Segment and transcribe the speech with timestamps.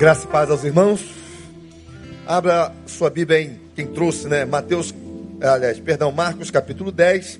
[0.00, 1.04] Graça e paz aos irmãos.
[2.26, 4.46] Abra sua Bíblia em quem trouxe, né?
[4.46, 4.94] Mateus,
[5.42, 7.38] aliás, perdão, Marcos capítulo 10,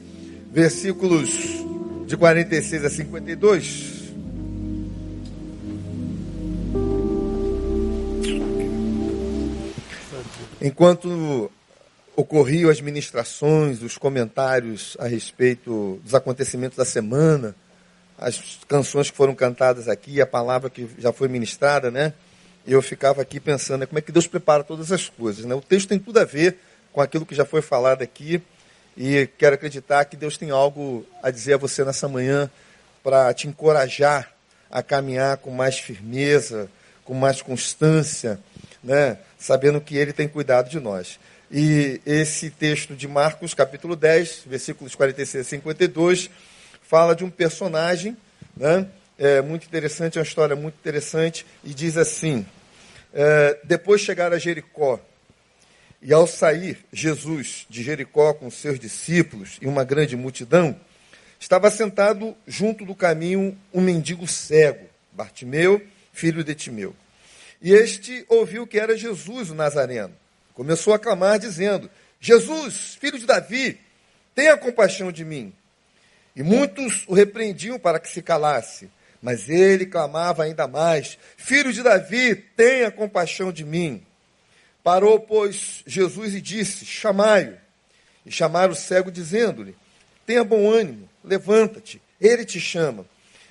[0.53, 1.31] versículos
[2.07, 4.13] de 46 a 52.
[10.61, 11.51] Enquanto
[12.15, 17.57] ocorriam as ministrações, os comentários a respeito dos acontecimentos da semana,
[18.19, 22.13] as canções que foram cantadas aqui, a palavra que já foi ministrada, né?
[22.67, 25.45] Eu ficava aqui pensando né, como é que Deus prepara todas as coisas.
[25.45, 25.55] Né?
[25.55, 26.59] O texto tem tudo a ver
[26.93, 28.43] com aquilo que já foi falado aqui
[28.97, 32.51] e quero acreditar que Deus tem algo a dizer a você nessa manhã
[33.03, 34.33] para te encorajar
[34.71, 36.69] a caminhar com mais firmeza,
[37.05, 38.39] com mais constância,
[38.83, 39.19] né?
[39.39, 41.19] sabendo que Ele tem cuidado de nós.
[41.51, 46.31] E esse texto de Marcos, capítulo 10, versículos 46 a 52,
[46.83, 48.17] fala de um personagem
[48.57, 48.87] né?
[49.21, 52.47] É muito interessante, é uma história muito interessante, e diz assim:
[53.13, 54.99] é, depois chegaram a Jericó,
[56.01, 60.75] e ao sair Jesus de Jericó com seus discípulos e uma grande multidão,
[61.39, 66.97] estava sentado junto do caminho um mendigo cego, Bartimeu, filho de Timeu.
[67.61, 70.15] E este ouviu que era Jesus o Nazareno.
[70.55, 73.79] Começou a clamar, dizendo: Jesus, filho de Davi,
[74.35, 75.53] tenha compaixão de mim.
[76.35, 78.89] E muitos o repreendiam para que se calasse.
[79.23, 84.03] Mas ele clamava ainda mais: Filho de Davi, tenha compaixão de mim.
[84.83, 87.55] Parou, pois, Jesus e disse: Chamai-o.
[88.25, 89.77] E chamaram o cego, dizendo-lhe:
[90.27, 93.05] Tenha bom ânimo, levanta-te, ele te chama.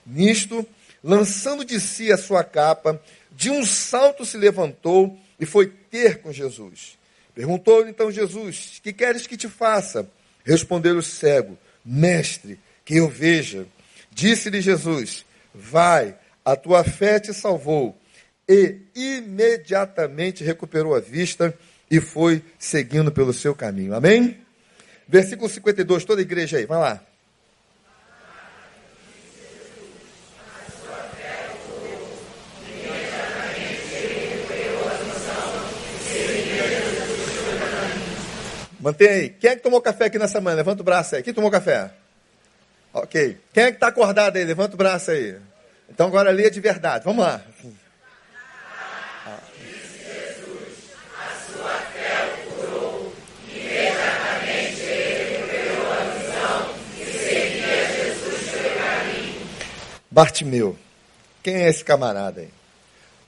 [0.05, 0.65] Nisto,
[1.03, 2.99] lançando de si a sua capa,
[3.31, 6.97] de um salto se levantou e foi ter com Jesus.
[7.35, 10.09] Perguntou-lhe então Jesus: Que queres que te faça?
[10.43, 13.67] Respondeu o cego: Mestre, que eu veja.
[14.11, 17.97] Disse-lhe Jesus: Vai, a tua fé te salvou.
[18.47, 21.53] E imediatamente recuperou a vista
[21.89, 23.93] e foi seguindo pelo seu caminho.
[23.93, 24.37] Amém?
[25.07, 27.03] Versículo 52, toda a igreja aí, vai lá.
[38.79, 39.29] Mantém aí.
[39.29, 40.55] Quem é que tomou café aqui nessa manhã?
[40.55, 41.21] Levanta o braço aí.
[41.21, 41.91] Quem tomou café?
[42.93, 43.37] Ok.
[43.53, 44.43] Quem é que está acordado aí?
[44.43, 45.37] Levanta o braço aí.
[45.89, 47.05] Então agora lê de verdade.
[47.05, 47.41] Vamos lá.
[60.11, 60.77] Bartimeu.
[61.41, 62.49] Quem é esse camarada aí?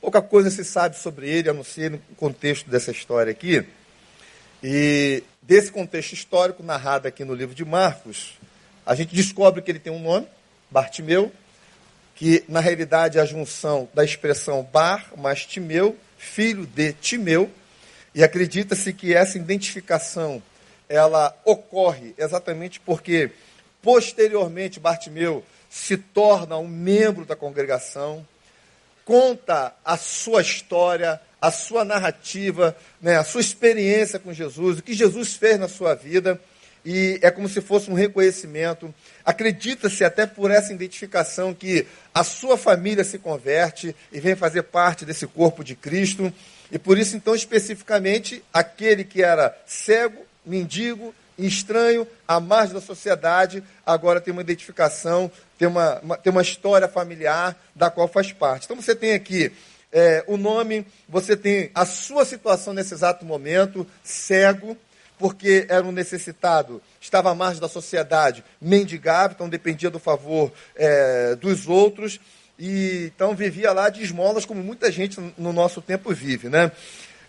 [0.02, 3.66] Pouca coisa se sabe sobre ele, a não ser no contexto dessa história aqui.
[4.64, 8.38] E desse contexto histórico narrado aqui no livro de Marcos,
[8.86, 10.28] a gente descobre que ele tem um nome,
[10.70, 11.32] Bartimeu,
[12.16, 17.50] que na realidade é a junção da expressão Bar mais Timeu, filho de Timeu,
[18.14, 20.42] e acredita-se que essa identificação
[20.88, 23.32] ela ocorre exatamente porque
[23.82, 28.28] posteriormente Bartimeu se torna um membro da congregação,
[29.06, 34.94] conta a sua história, a sua narrativa, né, a sua experiência com Jesus, o que
[34.94, 36.40] Jesus fez na sua vida
[36.86, 38.94] e é como se fosse um reconhecimento.
[39.24, 45.06] Acredita-se até por essa identificação que a sua família se converte e vem fazer parte
[45.06, 46.34] desse corpo de Cristo.
[46.72, 53.64] E por isso, então, especificamente, aquele que era cego, mendigo, estranho, à margem da sociedade,
[53.86, 58.66] agora tem uma identificação, tem uma, uma tem uma história familiar da qual faz parte.
[58.66, 59.52] Então você tem aqui
[59.92, 64.78] é, o nome, você tem a sua situação nesse exato momento, cego,
[65.22, 71.36] porque era um necessitado, estava à margem da sociedade, mendigava, então dependia do favor é,
[71.36, 72.20] dos outros,
[72.58, 76.50] e então vivia lá de esmolas, como muita gente no nosso tempo vive.
[76.50, 76.72] Né?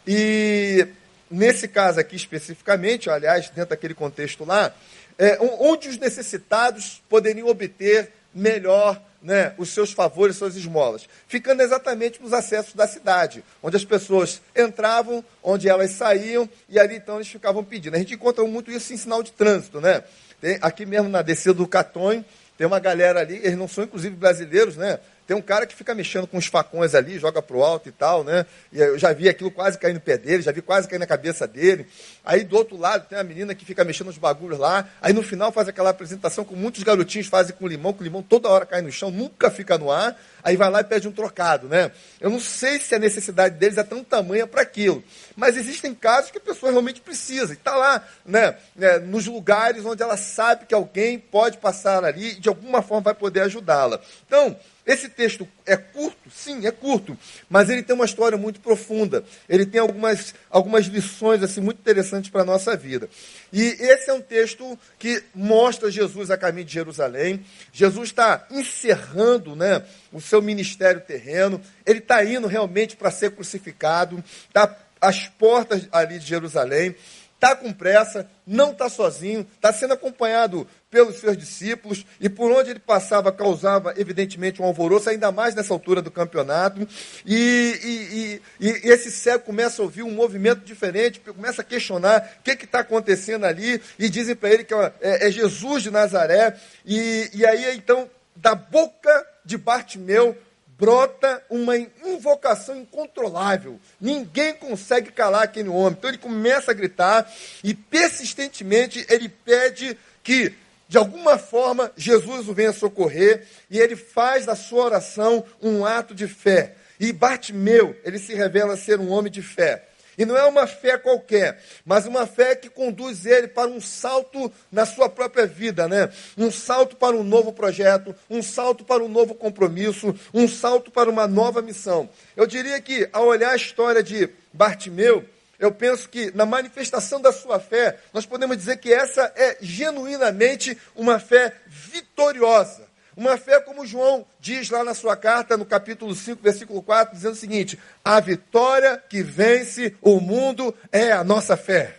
[0.06, 0.88] E
[1.30, 4.74] nesse caso aqui especificamente, aliás, dentro daquele contexto lá,
[5.18, 12.20] é, onde os necessitados poderiam obter melhor né, os seus favores, suas esmolas, ficando exatamente
[12.20, 17.28] nos acessos da cidade, onde as pessoas entravam, onde elas saíam, e ali então eles
[17.28, 17.94] ficavam pedindo.
[17.94, 20.02] A gente encontra muito isso em sinal de trânsito, né?
[20.40, 22.24] Tem, aqui mesmo na descida do Catonho,
[22.58, 24.98] tem uma galera ali, eles não são inclusive brasileiros, né?
[25.26, 28.24] Tem um cara que fica mexendo com os facões ali, joga pro alto e tal,
[28.24, 28.44] né?
[28.72, 31.06] E eu já vi aquilo quase cair no pé dele, já vi quase cair na
[31.06, 31.86] cabeça dele.
[32.24, 34.88] Aí do outro lado tem a menina que fica mexendo nos bagulhos lá.
[35.00, 38.22] Aí no final faz aquela apresentação com muitos garotinhos fazem com limão, que o limão
[38.22, 40.20] toda hora cai no chão, nunca fica no ar.
[40.42, 41.92] Aí vai lá e pede um trocado, né?
[42.20, 45.04] Eu não sei se a necessidade deles é tão tamanha para aquilo.
[45.36, 47.52] Mas existem casos que a pessoa realmente precisa.
[47.52, 52.32] E está lá, né, né, nos lugares onde ela sabe que alguém pode passar ali
[52.32, 54.00] e de alguma forma vai poder ajudá-la.
[54.26, 56.28] Então, Esse texto é curto?
[56.28, 57.16] Sim, é curto,
[57.48, 59.24] mas ele tem uma história muito profunda.
[59.48, 63.08] Ele tem algumas, algumas lições assim muito interessantes para a nossa vida.
[63.52, 67.44] E esse é um texto que mostra Jesus a caminho de Jerusalém.
[67.72, 71.60] Jesus está encerrando né, o seu ministério terreno.
[71.86, 74.22] Ele está indo realmente para ser crucificado.
[74.48, 76.94] Está às portas ali de Jerusalém
[77.42, 82.70] está com pressa, não está sozinho, está sendo acompanhado pelos seus discípulos e por onde
[82.70, 86.86] ele passava causava, evidentemente, um alvoroço, ainda mais nessa altura do campeonato.
[87.26, 92.36] E, e, e, e esse cego começa a ouvir um movimento diferente, começa a questionar
[92.38, 96.56] o que está acontecendo ali, e dizem para ele que é, é, Jesus de Nazaré.
[96.86, 100.38] E, e aí, então, da boca de Bartimeu
[100.82, 103.78] brota uma invocação incontrolável.
[104.00, 105.94] Ninguém consegue calar aquele homem.
[105.96, 107.32] Então ele começa a gritar
[107.62, 110.52] e persistentemente ele pede que,
[110.88, 116.16] de alguma forma, Jesus o venha socorrer e ele faz da sua oração um ato
[116.16, 116.74] de fé.
[116.98, 119.84] E Bartimeu, ele se revela ser um homem de fé.
[120.22, 124.52] E não é uma fé qualquer, mas uma fé que conduz ele para um salto
[124.70, 126.12] na sua própria vida, né?
[126.38, 131.10] Um salto para um novo projeto, um salto para um novo compromisso, um salto para
[131.10, 132.08] uma nova missão.
[132.36, 135.24] Eu diria que, ao olhar a história de Bartimeu,
[135.58, 140.78] eu penso que na manifestação da sua fé, nós podemos dizer que essa é genuinamente
[140.94, 142.91] uma fé vitoriosa.
[143.16, 147.34] Uma fé como João diz lá na sua carta, no capítulo 5, versículo 4, dizendo
[147.34, 151.96] o seguinte: a vitória que vence o mundo é a nossa fé.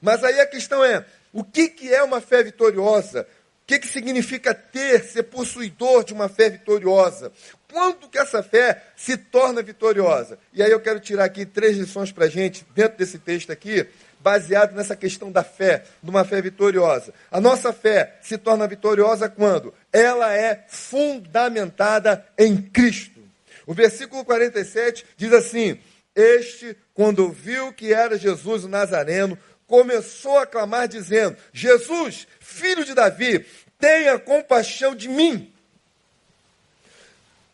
[0.00, 3.26] Mas aí a questão é: o que, que é uma fé vitoriosa?
[3.62, 7.32] O que, que significa ter, ser possuidor de uma fé vitoriosa?
[7.70, 10.38] Quando que essa fé se torna vitoriosa?
[10.52, 13.86] E aí eu quero tirar aqui três lições para a gente, dentro desse texto aqui,
[14.26, 17.14] baseado nessa questão da fé, de uma fé vitoriosa.
[17.30, 23.20] A nossa fé se torna vitoriosa quando ela é fundamentada em Cristo.
[23.64, 25.78] O versículo 47 diz assim:
[26.12, 32.94] Este, quando viu que era Jesus o Nazareno, começou a clamar, dizendo: Jesus, filho de
[32.94, 33.46] Davi,
[33.78, 35.54] tenha compaixão de mim.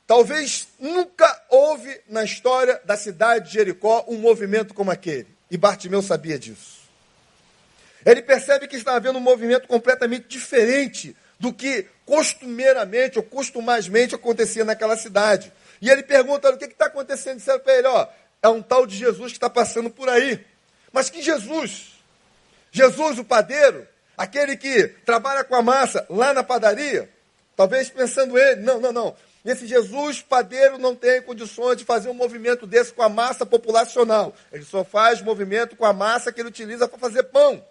[0.07, 5.32] Talvez nunca houve na história da cidade de Jericó um movimento como aquele.
[5.53, 6.81] E Bartimeu sabia disso.
[8.07, 14.65] Ele percebe que está havendo um movimento completamente diferente do que costumeiramente ou costumazmente acontecia
[14.65, 15.53] naquela cidade.
[15.79, 17.37] E ele pergunta: o que está acontecendo?
[17.37, 18.09] Disseram para ele: ó,
[18.43, 20.43] é um tal de Jesus que está passando por aí.
[20.91, 22.01] Mas que Jesus?
[22.71, 27.11] Jesus, o padeiro, aquele que trabalha com a massa lá na padaria?
[27.55, 29.17] Talvez pensando ele: não, não, não.
[29.45, 34.35] Esse Jesus padeiro não tem condições de fazer um movimento desse com a massa populacional.
[34.53, 37.65] Ele só faz movimento com a massa que ele utiliza para fazer pão.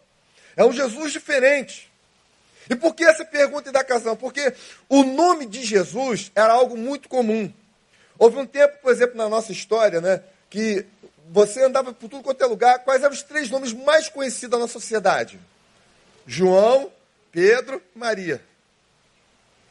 [0.56, 1.90] É um Jesus diferente.
[2.70, 4.16] E por que essa pergunta e da casão?
[4.16, 4.54] Porque
[4.90, 7.52] o nome de Jesus era algo muito comum.
[8.20, 10.86] Houve um tempo, por exemplo, na nossa história, né, que
[11.30, 12.80] você andava por tudo quanto é lugar.
[12.80, 15.40] Quais eram os três nomes mais conhecidos da nossa sociedade?
[16.28, 16.92] João,
[17.32, 18.42] Pedro e Maria.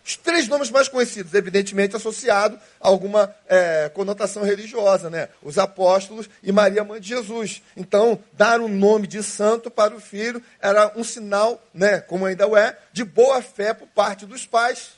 [0.04, 5.28] Os três nomes mais conhecidos, evidentemente associados a alguma é, conotação religiosa, né?
[5.42, 7.62] Os apóstolos e Maria, mãe de Jesus.
[7.76, 12.24] Então, dar o um nome de santo para o filho era um sinal, né, como
[12.24, 14.92] ainda o é, de boa fé por parte dos pais.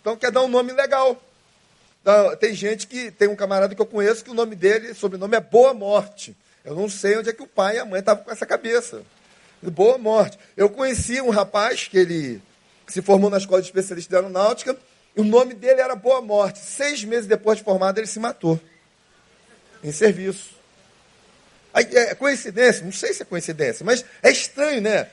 [0.00, 1.22] Então, quer dar um nome legal.
[2.02, 5.36] Então, tem gente que, tem um camarada que eu conheço que o nome dele, sobrenome
[5.36, 6.36] é Boa Morte.
[6.64, 9.02] Eu não sei onde é que o pai e a mãe estavam com essa cabeça.
[9.62, 10.38] Boa Morte.
[10.56, 12.42] Eu conheci um rapaz que ele
[12.88, 14.76] se formou na Escola de Especialistas de Aeronáutica,
[15.16, 16.58] e o nome dele era Boa Morte.
[16.58, 18.60] Seis meses depois de formado, ele se matou.
[19.82, 20.56] Em serviço.
[21.72, 22.84] Aí, é coincidência?
[22.84, 25.08] Não sei se é coincidência, mas é estranho, né?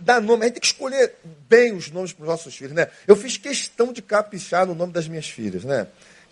[0.00, 1.14] Dar nome, a gente tem que escolher
[1.48, 2.88] bem os nomes para os nossos filhos, né?
[3.06, 5.86] Eu fiz questão de caprichar no nome das minhas filhas, né?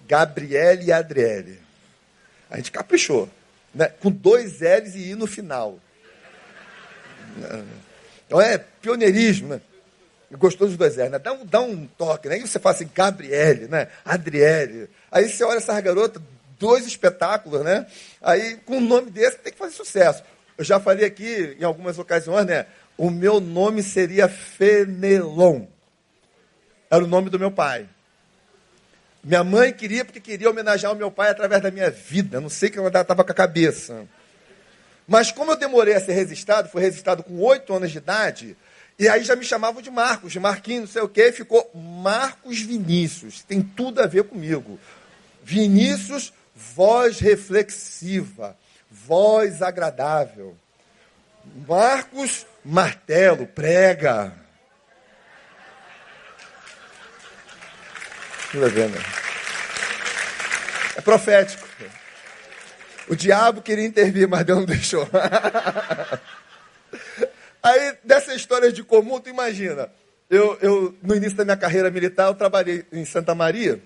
[0.08, 1.60] Gabriele e Adriele.
[2.50, 3.28] A gente caprichou,
[3.74, 3.86] né?
[4.00, 5.78] Com dois L's e I no final.
[8.26, 9.60] Então é pioneirismo, né?
[10.30, 11.18] Dos dois R, né?
[11.18, 12.34] Dá um, dá um toque, né?
[12.34, 13.88] Aí você fala assim, Gabriele, né?
[14.04, 14.88] Adriele.
[15.10, 16.20] Aí você olha essas garotas,
[16.58, 17.86] dois espetáculos, né?
[18.20, 20.22] Aí, com um nome desse, tem que fazer sucesso.
[20.58, 22.66] Eu já falei aqui, em algumas ocasiões, né?
[22.98, 25.66] O meu nome seria Fenelon.
[26.90, 27.88] Era o nome do meu pai.
[29.22, 32.40] Minha mãe queria, porque queria homenagear o meu pai através da minha vida.
[32.40, 34.06] Não sei que ela estava com a cabeça.
[35.06, 38.56] Mas como eu demorei a ser registrado, fui registrado com oito anos de idade,
[38.98, 42.60] e aí já me chamavam de Marcos, de Marquinhos, não sei o quê, ficou Marcos
[42.62, 43.42] Vinícius.
[43.42, 44.78] Tem tudo a ver comigo.
[45.42, 48.56] Vinícius, voz reflexiva,
[48.90, 50.56] voz agradável.
[51.68, 54.32] Marcos, martelo, prega.
[58.50, 58.98] Tudo a ver, né?
[60.96, 61.68] É profético.
[63.08, 65.06] O diabo queria intervir, mas Deus não deixou.
[67.66, 69.90] Aí, dessa história de comum, tu imagina.
[70.30, 73.82] Eu, eu, no início da minha carreira militar, eu trabalhei em Santa Maria.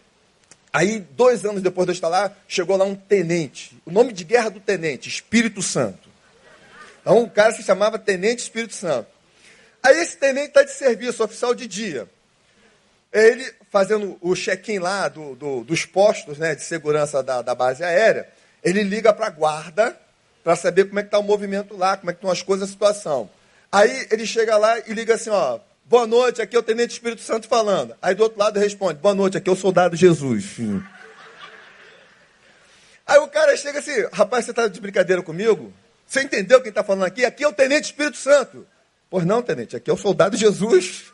[0.70, 3.80] Aí, dois anos depois de eu estar lá, chegou lá um tenente.
[3.86, 6.10] O nome de guerra do tenente, Espírito Santo.
[7.00, 9.08] Então, um cara se chamava Tenente Espírito Santo.
[9.82, 12.06] Aí, esse tenente está de serviço, oficial de dia.
[13.10, 17.82] Ele, fazendo o check-in lá do, do, dos postos né, de segurança da, da base
[17.82, 18.28] aérea,
[18.62, 19.98] ele liga para a guarda
[20.44, 22.68] para saber como é que está o movimento lá, como é que estão as coisas,
[22.68, 23.30] a situação.
[23.72, 27.22] Aí ele chega lá e liga assim, ó, boa noite, aqui é o Tenente Espírito
[27.22, 27.94] Santo falando.
[28.02, 30.56] Aí do outro lado responde, boa noite, aqui é o soldado Jesus.
[33.06, 35.72] Aí o cara chega assim, rapaz, você está de brincadeira comigo?
[36.04, 37.24] Você entendeu quem está falando aqui?
[37.24, 38.66] Aqui é o Tenente Espírito Santo.
[39.08, 41.04] Pois não, Tenente, aqui é o soldado Jesus.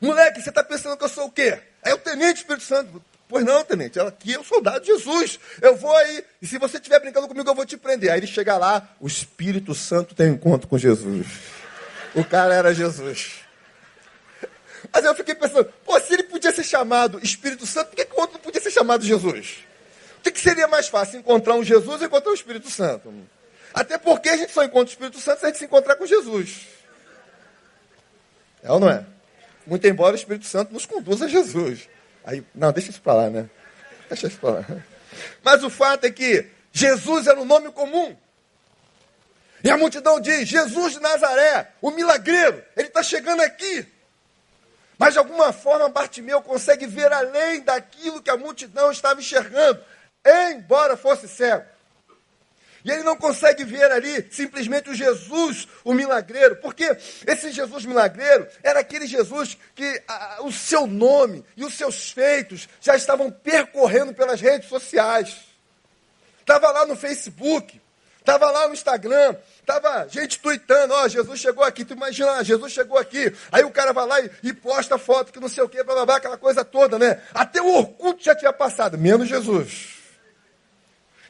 [0.00, 1.58] Moleque, você está pensando que eu sou o quê?
[1.82, 3.02] É o Tenente Espírito Santo.
[3.28, 5.38] Pois não, tenente, aqui é o soldado Jesus.
[5.62, 8.10] Eu vou aí, e se você estiver brincando comigo, eu vou te prender.
[8.10, 11.28] Aí ele chega lá, o Espírito Santo tem um encontro com Jesus.
[12.14, 13.40] O cara era Jesus.
[14.92, 18.14] Mas eu fiquei pensando, pô, se ele podia ser chamado Espírito Santo, por que, que
[18.14, 19.58] o outro não podia ser chamado Jesus?
[20.18, 23.12] O que, que seria mais fácil, encontrar um Jesus ou encontrar o Espírito Santo?
[23.72, 26.06] Até porque a gente só encontra o Espírito Santo se a gente se encontrar com
[26.06, 26.66] Jesus.
[28.62, 29.04] É ou não é?
[29.66, 31.88] Muito embora o Espírito Santo nos conduza a Jesus.
[32.24, 33.48] Aí, não, deixa isso para lá, né?
[34.08, 34.64] Deixa isso para lá.
[35.42, 38.16] Mas o fato é que Jesus era um nome comum.
[39.62, 43.86] E a multidão diz: Jesus de Nazaré, o milagreiro, ele está chegando aqui.
[44.98, 49.82] Mas de alguma forma Bartimeu consegue ver além daquilo que a multidão estava enxergando,
[50.52, 51.64] embora fosse cego.
[52.84, 58.46] E ele não consegue ver ali simplesmente o Jesus, o milagreiro, porque esse Jesus milagreiro
[58.62, 64.14] era aquele Jesus que a, o seu nome e os seus feitos já estavam percorrendo
[64.14, 65.36] pelas redes sociais.
[66.40, 67.79] Estava lá no Facebook,
[68.20, 72.72] estava lá no Instagram, estava gente tweetando, ó, oh, Jesus chegou aqui, tu imagina, Jesus
[72.72, 73.34] chegou aqui.
[73.50, 75.94] Aí o cara vai lá e, e posta foto que não sei o que, blá,
[75.94, 77.20] blá, blá, aquela coisa toda, né?
[77.34, 79.98] Até o Orkut já tinha passado, menos Jesus.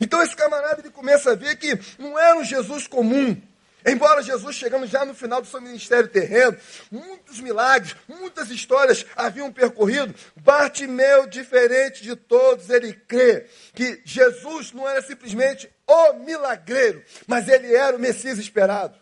[0.00, 3.40] Então esse camarada ele começa a ver que não era um Jesus comum.
[3.86, 6.56] Embora Jesus chegando já no final do seu ministério terreno,
[6.90, 14.88] muitos milagres, muitas histórias haviam percorrido, Bartimeu, diferente de todos, ele crê que Jesus não
[14.88, 18.98] era simplesmente o milagreiro, mas ele era o Messias esperado.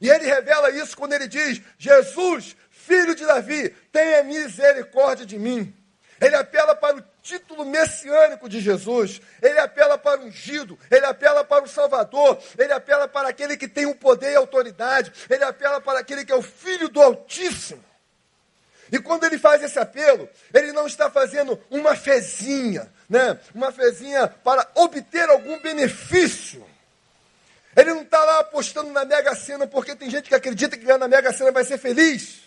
[0.00, 5.74] E ele revela isso quando ele diz: Jesus, filho de Davi, tenha misericórdia de mim.
[6.20, 9.20] Ele apela para o título messiânico de Jesus.
[9.42, 13.66] Ele apela para o ungido, ele apela para o Salvador, ele apela para aquele que
[13.66, 17.84] tem o poder e autoridade, ele apela para aquele que é o Filho do Altíssimo.
[18.92, 23.36] E quando ele faz esse apelo, ele não está fazendo uma fezinha, né?
[23.52, 26.64] uma fezinha para obter algum benefício.
[27.74, 30.98] Ele não está lá apostando na Mega Sena, porque tem gente que acredita que ganhar
[30.98, 32.42] na Mega Sena vai ser feliz.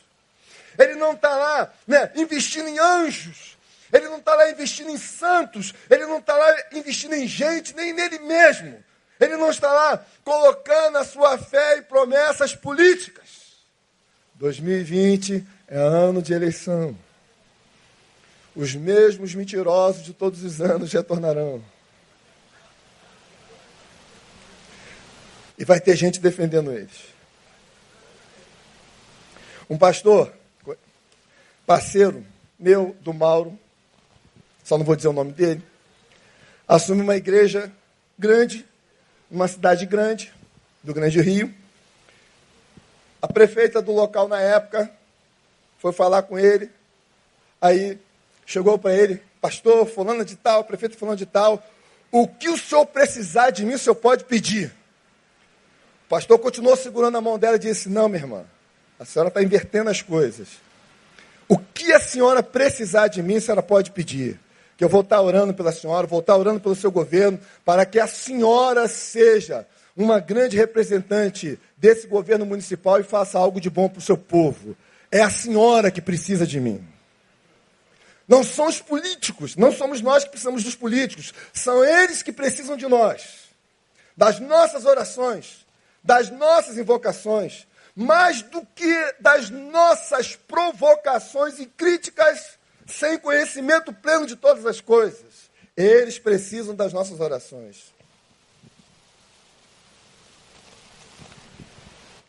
[0.77, 3.57] Ele não está lá né, investindo em anjos,
[3.91, 7.93] ele não está lá investindo em santos, ele não está lá investindo em gente, nem
[7.93, 8.83] nele mesmo.
[9.19, 13.27] Ele não está lá colocando a sua fé em promessas políticas.
[14.35, 16.97] 2020 é ano de eleição.
[18.55, 21.63] Os mesmos mentirosos de todos os anos retornarão.
[25.57, 27.09] E vai ter gente defendendo eles.
[29.69, 30.33] Um pastor,
[31.65, 32.25] parceiro
[32.57, 33.57] meu, do Mauro,
[34.69, 35.63] só não vou dizer o nome dele,
[36.67, 37.71] assume uma igreja
[38.19, 38.63] grande,
[39.31, 40.31] uma cidade grande,
[40.83, 41.51] do Grande Rio.
[43.19, 44.91] A prefeita do local na época
[45.79, 46.69] foi falar com ele,
[47.59, 47.97] aí
[48.45, 51.67] chegou para ele, pastor, fulano de tal, prefeito fulano de tal,
[52.11, 54.67] o que o senhor precisar de mim, o senhor pode pedir.
[56.05, 58.45] O pastor continuou segurando a mão dela e disse, não, minha irmã,
[58.99, 60.47] a senhora está invertendo as coisas.
[61.47, 64.39] O que a senhora precisar de mim, a senhora pode pedir
[64.79, 67.99] que eu vou estar orando pela senhora, vou estar orando pelo seu governo, para que
[67.99, 73.99] a senhora seja uma grande representante desse governo municipal e faça algo de bom para
[73.99, 74.77] o seu povo.
[75.11, 76.81] É a senhora que precisa de mim.
[78.25, 82.77] Não são os políticos, não somos nós que precisamos dos políticos, são eles que precisam
[82.77, 83.49] de nós,
[84.15, 85.65] das nossas orações,
[86.01, 92.57] das nossas invocações, mais do que das nossas provocações e críticas
[92.89, 95.49] sem conhecimento pleno de todas as coisas.
[95.77, 97.93] Eles precisam das nossas orações.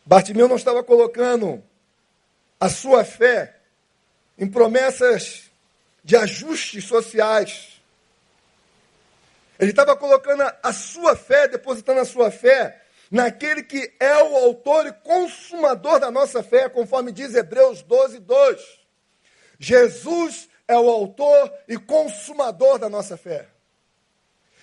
[0.05, 1.63] Bartimeu não estava colocando
[2.59, 3.57] a sua fé
[4.37, 5.49] em promessas
[6.03, 7.81] de ajustes sociais.
[9.59, 14.87] Ele estava colocando a sua fé, depositando a sua fé naquele que é o autor
[14.87, 18.79] e consumador da nossa fé, conforme diz Hebreus 12, 2.
[19.59, 23.47] Jesus é o autor e consumador da nossa fé.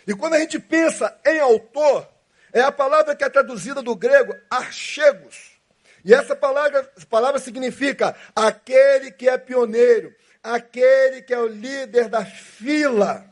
[0.07, 2.09] E quando a gente pensa em autor,
[2.53, 5.59] é a palavra que é traduzida do grego archegos.
[6.05, 12.25] E essa palavra, palavra significa aquele que é pioneiro, aquele que é o líder da
[12.25, 13.29] fila.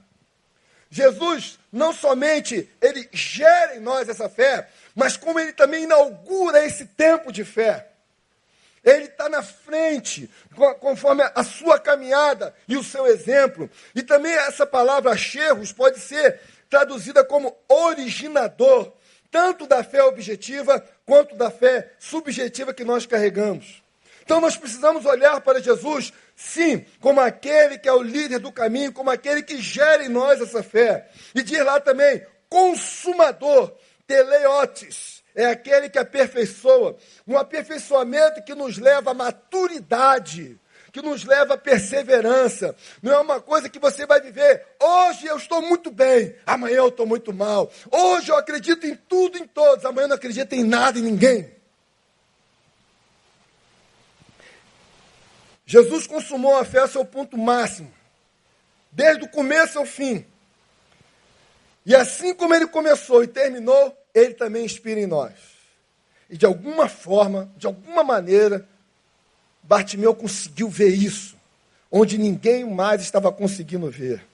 [0.90, 6.86] Jesus não somente ele gera em nós essa fé, mas como ele também inaugura esse
[6.86, 7.88] tempo de fé.
[8.86, 10.30] Ele está na frente,
[10.78, 13.68] conforme a sua caminhada e o seu exemplo.
[13.92, 16.40] E também essa palavra cheiros pode ser
[16.70, 18.92] traduzida como originador,
[19.28, 23.82] tanto da fé objetiva quanto da fé subjetiva que nós carregamos.
[24.22, 28.92] Então nós precisamos olhar para Jesus, sim, como aquele que é o líder do caminho,
[28.92, 31.08] como aquele que gera em nós essa fé.
[31.34, 33.76] E diz lá também, consumador,
[34.06, 36.96] teleotes é aquele que aperfeiçoa,
[37.28, 40.58] um aperfeiçoamento que nos leva à maturidade,
[40.90, 42.74] que nos leva à perseverança.
[43.02, 44.66] Não é uma coisa que você vai viver.
[44.80, 47.70] Hoje eu estou muito bem, amanhã eu estou muito mal.
[47.90, 51.54] Hoje eu acredito em tudo, em todos, amanhã eu não acredito em nada, em ninguém.
[55.66, 57.92] Jesus consumou a fé ao seu ponto máximo,
[58.90, 60.24] desde o começo ao fim.
[61.84, 65.32] E assim como ele começou e terminou, ele também inspira em nós.
[66.30, 68.66] E de alguma forma, de alguma maneira,
[69.62, 71.36] Bartimeu conseguiu ver isso,
[71.92, 74.24] onde ninguém mais estava conseguindo ver.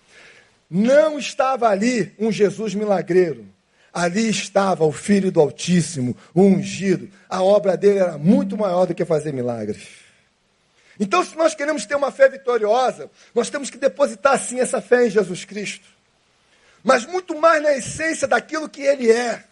[0.70, 3.46] Não estava ali um Jesus milagreiro.
[3.92, 7.10] Ali estava o Filho do Altíssimo, o ungido.
[7.28, 9.86] A obra dele era muito maior do que fazer milagres.
[10.98, 15.06] Então, se nós queremos ter uma fé vitoriosa, nós temos que depositar sim essa fé
[15.06, 15.86] em Jesus Cristo.
[16.82, 19.44] Mas muito mais na essência daquilo que ele é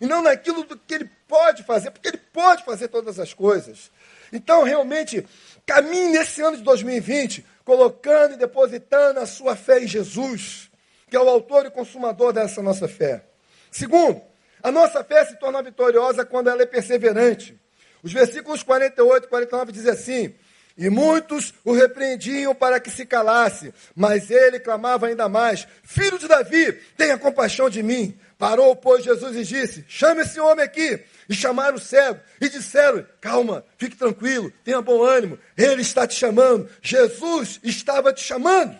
[0.00, 3.90] e não naquilo do que ele pode fazer, porque ele pode fazer todas as coisas.
[4.32, 5.26] Então, realmente,
[5.66, 10.70] caminhe nesse ano de 2020, colocando e depositando a sua fé em Jesus,
[11.08, 13.24] que é o autor e consumador dessa nossa fé.
[13.70, 14.20] Segundo,
[14.62, 17.58] a nossa fé se torna vitoriosa quando ela é perseverante.
[18.02, 20.34] Os versículos 48 e 49 dizem assim:
[20.76, 26.28] E muitos o repreendiam para que se calasse, mas ele clamava ainda mais: Filho de
[26.28, 28.18] Davi, tenha compaixão de mim.
[28.38, 31.04] Parou, pois, Jesus e disse: Chame esse homem aqui.
[31.28, 36.14] E chamaram o cego e disseram: Calma, fique tranquilo, tenha bom ânimo, ele está te
[36.14, 36.70] chamando.
[36.80, 38.78] Jesus estava te chamando.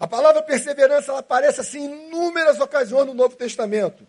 [0.00, 4.06] A palavra perseverança ela aparece assim em inúmeras ocasiões no Novo Testamento.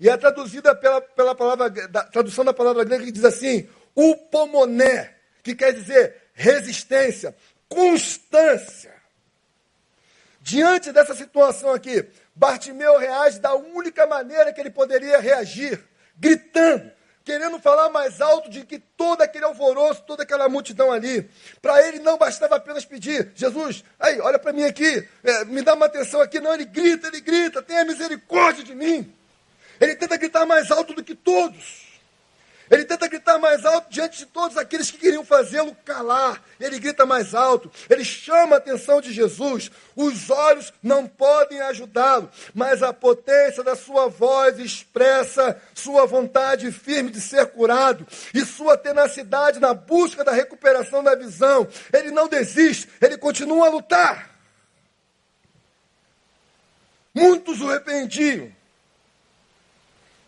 [0.00, 5.14] E é traduzida pela, pela palavra, da, tradução da palavra grega que diz assim: upomoné,
[5.44, 7.36] que quer dizer resistência,
[7.68, 8.94] constância.
[10.40, 12.06] Diante dessa situação aqui,
[12.36, 15.82] Bartimeu reage da única maneira que ele poderia reagir,
[16.14, 16.92] gritando,
[17.24, 21.30] querendo falar mais alto de que todo aquele alvoroço, toda aquela multidão ali.
[21.62, 25.72] Para ele não bastava apenas pedir, Jesus, aí, olha para mim aqui, é, me dá
[25.72, 26.38] uma atenção aqui.
[26.38, 29.10] Não, ele grita, ele grita, tenha misericórdia de mim.
[29.80, 31.85] Ele tenta gritar mais alto do que todos.
[32.70, 36.42] Ele tenta gritar mais alto diante de todos aqueles que queriam fazê-lo calar.
[36.58, 37.70] Ele grita mais alto.
[37.88, 39.70] Ele chama a atenção de Jesus.
[39.94, 47.10] Os olhos não podem ajudá-lo, mas a potência da sua voz expressa sua vontade firme
[47.10, 51.68] de ser curado e sua tenacidade na busca da recuperação da visão.
[51.92, 54.30] Ele não desiste, ele continua a lutar.
[57.14, 58.55] Muitos o arrependiam.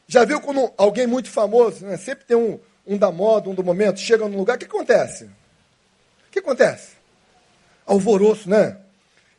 [0.08, 3.62] Já viu quando alguém muito famoso, né, sempre tem um, um da moda, um do
[3.62, 5.24] momento, chega num lugar, o que acontece?
[5.24, 6.92] O que acontece?
[7.86, 8.78] Alvoroço, né?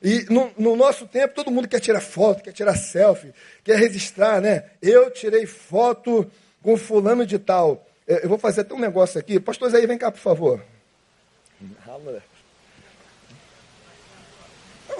[0.01, 4.39] E no, no, nosso tempo, todo mundo quer tirar foto, quer tirar selfie, quer registrar,
[4.39, 4.65] né?
[4.79, 6.29] Eu tirei foto
[6.61, 7.85] com fulano de tal.
[8.07, 9.39] É, eu vou fazer até um negócio aqui.
[9.39, 10.63] Pastor aí, vem cá, por favor.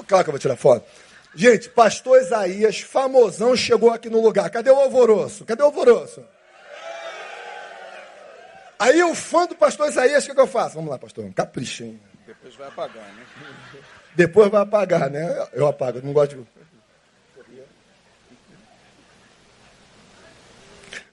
[0.07, 0.85] Claro que eu vou tirar foto.
[1.35, 4.49] Gente, pastor Isaías, famosão, chegou aqui no lugar.
[4.49, 5.45] Cadê o alvoroço?
[5.45, 6.23] Cadê o alvoroço?
[8.79, 10.75] Aí o fã do pastor Isaías, o que, que eu faço?
[10.75, 11.99] Vamos lá, pastor, caprichinho.
[12.25, 13.25] Depois vai apagar, né?
[14.15, 15.47] Depois vai apagar, né?
[15.53, 16.47] Eu apago, não gosto de.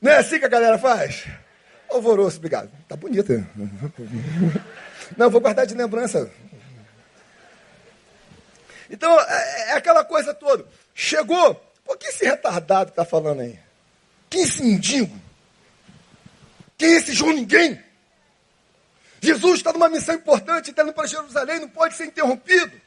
[0.00, 1.26] Não é assim que a galera faz?
[1.90, 2.70] Alvoroço, obrigado.
[2.88, 3.32] Tá bonito.
[5.16, 6.28] Não, vou guardar de lembrança.
[8.90, 10.66] Então, é, é aquela coisa toda.
[10.94, 13.58] Chegou, por que esse retardado está falando aí?
[14.28, 15.20] Quem esse mendigo?
[16.76, 17.82] Quem esse João Ninguém?
[19.20, 22.80] Jesus está numa missão importante, está indo para Jerusalém, não pode ser interrompido.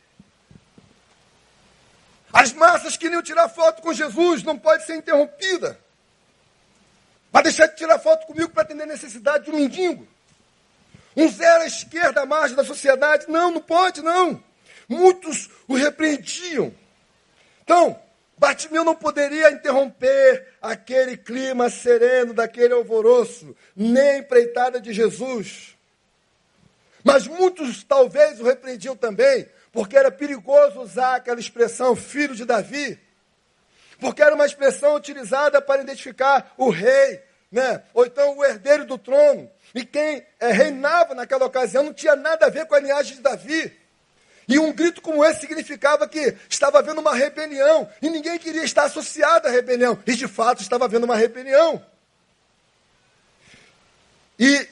[2.32, 5.80] As massas queriam tirar foto com Jesus, não pode ser interrompida.
[7.32, 10.08] Vai deixar de tirar foto comigo para atender a necessidade de um mendigo.
[11.16, 13.26] Um zero à esquerda, à margem da sociedade.
[13.28, 14.42] Não, não pode, não.
[14.90, 16.74] Muitos o repreendiam.
[17.64, 18.02] Então,
[18.40, 25.78] Bartimeu não poderia interromper aquele clima sereno, daquele alvoroço, nem a empreitada de Jesus.
[27.04, 33.00] Mas muitos talvez o repreendiam também, porque era perigoso usar aquela expressão filho de Davi,
[34.00, 37.22] porque era uma expressão utilizada para identificar o rei,
[37.52, 37.84] né?
[37.94, 39.52] ou então o herdeiro do trono.
[39.76, 43.22] E quem é, reinava naquela ocasião não tinha nada a ver com a linhagem de
[43.22, 43.78] Davi.
[44.50, 47.88] E um grito como esse significava que estava havendo uma rebelião.
[48.02, 50.00] E ninguém queria estar associado à rebelião.
[50.08, 51.86] E de fato estava havendo uma rebelião.
[54.40, 54.68] E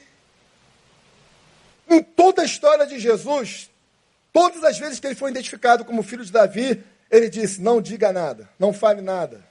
[1.88, 3.70] em toda a história de Jesus,
[4.34, 8.12] todas as vezes que ele foi identificado como filho de Davi, ele disse: Não diga
[8.12, 9.46] nada, não fale nada.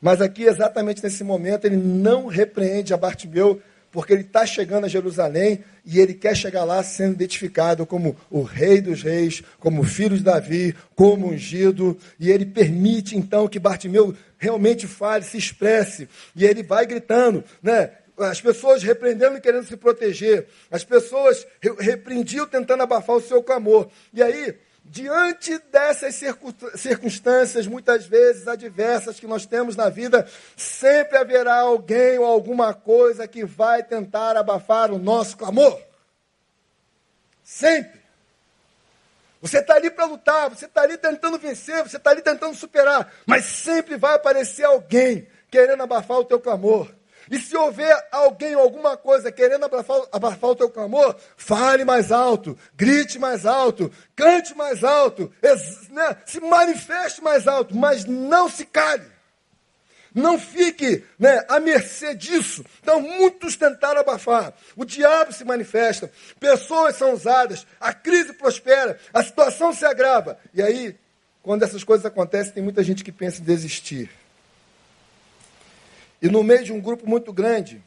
[0.00, 4.88] Mas aqui, exatamente nesse momento, ele não repreende a Bartimeu porque ele está chegando a
[4.88, 10.16] Jerusalém e ele quer chegar lá sendo identificado como o rei dos reis, como filho
[10.16, 16.44] de Davi, como ungido, e ele permite então que Bartimeu realmente fale, se expresse, e
[16.44, 17.90] ele vai gritando, né?
[18.16, 21.46] As pessoas repreendendo e querendo se proteger, as pessoas
[21.78, 23.88] repreendiam tentando abafar o seu clamor.
[24.12, 24.54] E aí,
[24.92, 26.20] Diante dessas
[26.74, 30.26] circunstâncias, muitas vezes adversas que nós temos na vida,
[30.56, 35.80] sempre haverá alguém ou alguma coisa que vai tentar abafar o nosso clamor.
[37.44, 38.00] Sempre.
[39.40, 43.12] Você está ali para lutar, você está ali tentando vencer, você está ali tentando superar,
[43.24, 46.92] mas sempre vai aparecer alguém querendo abafar o teu clamor.
[47.30, 52.58] E se houver alguém alguma coisa querendo abafar, abafar o teu clamor, fale mais alto,
[52.74, 55.32] grite mais alto, cante mais alto,
[55.90, 59.06] né, se manifeste mais alto, mas não se cale.
[60.12, 62.64] Não fique né, à mercê disso.
[62.82, 64.52] Então, muitos tentaram abafar.
[64.74, 70.36] O diabo se manifesta, pessoas são usadas, a crise prospera, a situação se agrava.
[70.52, 70.96] E aí,
[71.42, 74.10] quando essas coisas acontecem, tem muita gente que pensa em desistir.
[76.22, 77.82] E no meio de um grupo muito grande,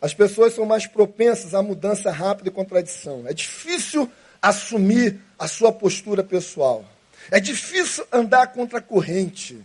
[0.00, 3.24] as pessoas são mais propensas à mudança rápida e contradição.
[3.26, 6.84] É difícil assumir a sua postura pessoal.
[7.30, 9.60] É difícil andar contra a corrente.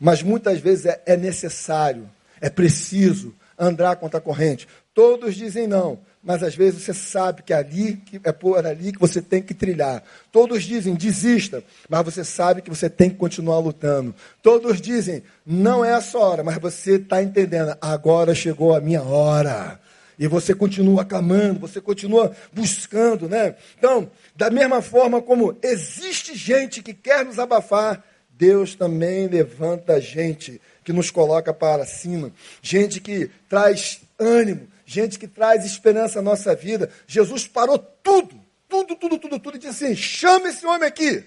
[0.00, 4.66] Mas muitas vezes é, é necessário, é preciso andar contra a corrente.
[4.94, 8.92] Todos dizem não, mas às vezes você sabe que é ali que é por ali
[8.92, 10.02] que você tem que trilhar.
[10.30, 14.14] Todos dizem desista, mas você sabe que você tem que continuar lutando.
[14.42, 19.02] Todos dizem não é a sua hora, mas você está entendendo agora chegou a minha
[19.02, 19.80] hora.
[20.18, 23.56] E você continua clamando, você continua buscando, né?
[23.76, 30.60] Então, da mesma forma como existe gente que quer nos abafar, Deus também levanta gente
[30.84, 36.54] que nos coloca para cima, gente que traz ânimo, gente que traz esperança à nossa
[36.54, 36.90] vida.
[37.06, 41.24] Jesus parou tudo, tudo, tudo, tudo, tudo, e disse assim: chame esse homem aqui.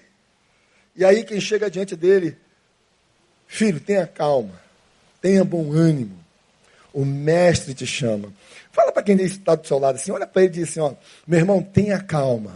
[0.95, 2.37] E aí quem chega diante dele,
[3.47, 4.61] filho, tenha calma,
[5.21, 6.17] tenha bom ânimo.
[6.93, 8.33] O mestre te chama.
[8.71, 10.93] Fala para quem está do seu lado assim, olha para ele e diz assim, ó,
[11.27, 12.53] meu irmão, tenha calma,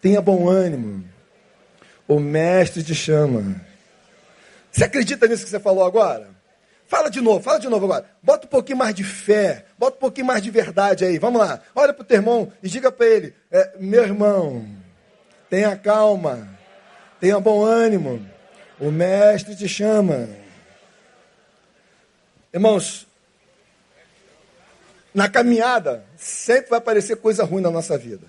[0.00, 1.04] tenha bom ânimo.
[2.06, 3.60] O mestre te chama.
[4.74, 6.28] Você acredita nisso que você falou agora?
[6.88, 8.10] Fala de novo, fala de novo agora.
[8.20, 11.16] Bota um pouquinho mais de fé, bota um pouquinho mais de verdade aí.
[11.16, 11.60] Vamos lá.
[11.76, 14.68] Olha para o teu irmão e diga para ele: é, meu irmão,
[15.48, 16.48] tenha calma,
[17.20, 18.28] tenha bom ânimo.
[18.80, 20.28] O mestre te chama.
[22.52, 23.06] Irmãos,
[25.14, 28.26] na caminhada sempre vai aparecer coisa ruim na nossa vida.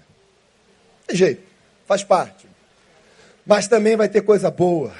[1.07, 1.41] Tem jeito,
[1.87, 2.47] faz parte.
[3.43, 4.93] Mas também vai ter coisa boa.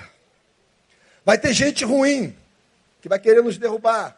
[1.26, 2.36] Vai ter gente ruim
[3.02, 4.16] que vai querer nos derrubar,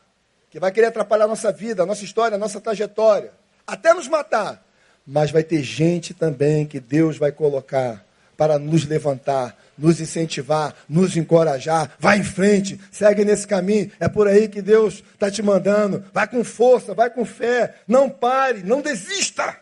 [0.51, 3.31] que vai querer atrapalhar a nossa vida, a nossa história, a nossa trajetória,
[3.65, 4.61] até nos matar.
[5.05, 11.15] Mas vai ter gente também que Deus vai colocar para nos levantar, nos incentivar, nos
[11.15, 11.91] encorajar.
[11.97, 13.89] Vai em frente, segue nesse caminho.
[13.99, 16.03] É por aí que Deus está te mandando.
[16.13, 17.75] Vai com força, vai com fé.
[17.87, 19.57] Não pare, não desista.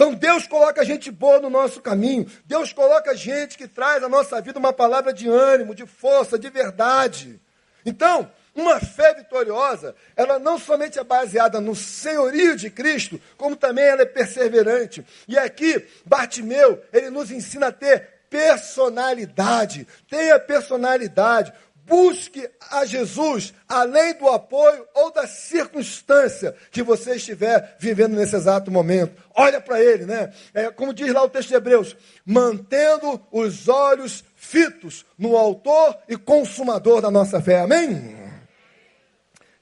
[0.00, 2.26] Então Deus coloca gente boa no nosso caminho.
[2.46, 6.48] Deus coloca gente que traz à nossa vida uma palavra de ânimo, de força, de
[6.48, 7.38] verdade.
[7.84, 13.84] Então, uma fé vitoriosa, ela não somente é baseada no senhorio de Cristo, como também
[13.84, 15.04] ela é perseverante.
[15.28, 19.86] E aqui, Bartimeu, ele nos ensina a ter personalidade.
[20.08, 21.52] Tenha personalidade.
[21.90, 28.70] Busque a Jesus além do apoio ou da circunstância que você estiver vivendo nesse exato
[28.70, 29.20] momento.
[29.34, 30.32] Olha para ele, né?
[30.54, 36.16] É, como diz lá o texto de Hebreus: mantendo os olhos fitos no autor e
[36.16, 37.58] consumador da nossa fé.
[37.58, 38.16] Amém?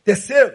[0.04, 0.54] Terceiro,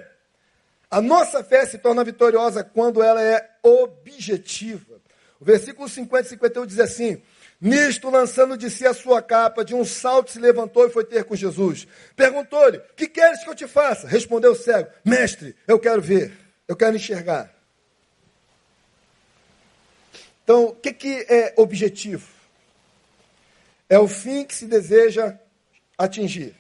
[0.92, 5.02] a nossa fé se torna vitoriosa quando ela é objetiva.
[5.40, 7.20] O versículo 50 e 51 diz assim:
[7.64, 11.24] Nisto, lançando de si a sua capa, de um salto se levantou e foi ter
[11.24, 11.88] com Jesus.
[12.14, 14.06] Perguntou-lhe: Que queres que eu te faça?
[14.06, 16.34] Respondeu o cego: Mestre, eu quero ver,
[16.68, 17.50] eu quero enxergar.
[20.44, 22.28] Então, o que, que é objetivo?
[23.88, 25.40] É o fim que se deseja
[25.98, 26.54] atingir.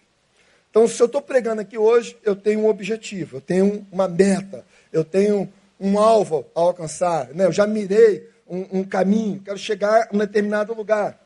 [0.69, 4.65] Então, se eu estou pregando aqui hoje, eu tenho um objetivo, eu tenho uma meta,
[4.93, 7.27] eu tenho um alvo a alcançar.
[7.33, 7.45] Né?
[7.45, 11.19] Eu já mirei um, um caminho, quero chegar a um determinado lugar.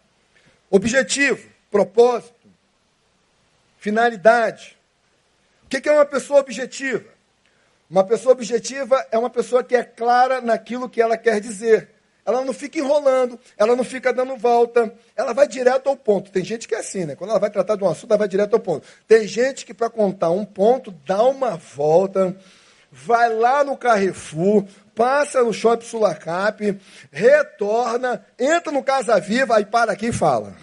[0.69, 2.35] Objetivo, propósito,
[3.77, 4.77] finalidade.
[5.65, 7.17] O que é uma pessoa objetiva?
[7.89, 11.89] Uma pessoa objetiva é uma pessoa que é clara naquilo que ela quer dizer.
[12.25, 16.29] Ela não fica enrolando, ela não fica dando volta, ela vai direto ao ponto.
[16.29, 17.15] Tem gente que é assim, né?
[17.15, 18.85] Quando ela vai tratar de um assunto, ela vai direto ao ponto.
[19.07, 22.35] Tem gente que, para contar um ponto, dá uma volta,
[22.91, 24.65] vai lá no Carrefour,
[24.97, 26.81] passa no Shopping Sulacap,
[27.11, 30.55] retorna, entra no Casa Viva, aí para aqui e fala.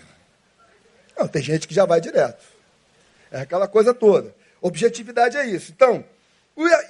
[1.16, 2.44] Não, tem gente que já vai direto.
[3.30, 4.34] É aquela coisa toda.
[4.60, 5.70] Objetividade é isso.
[5.70, 6.04] Então,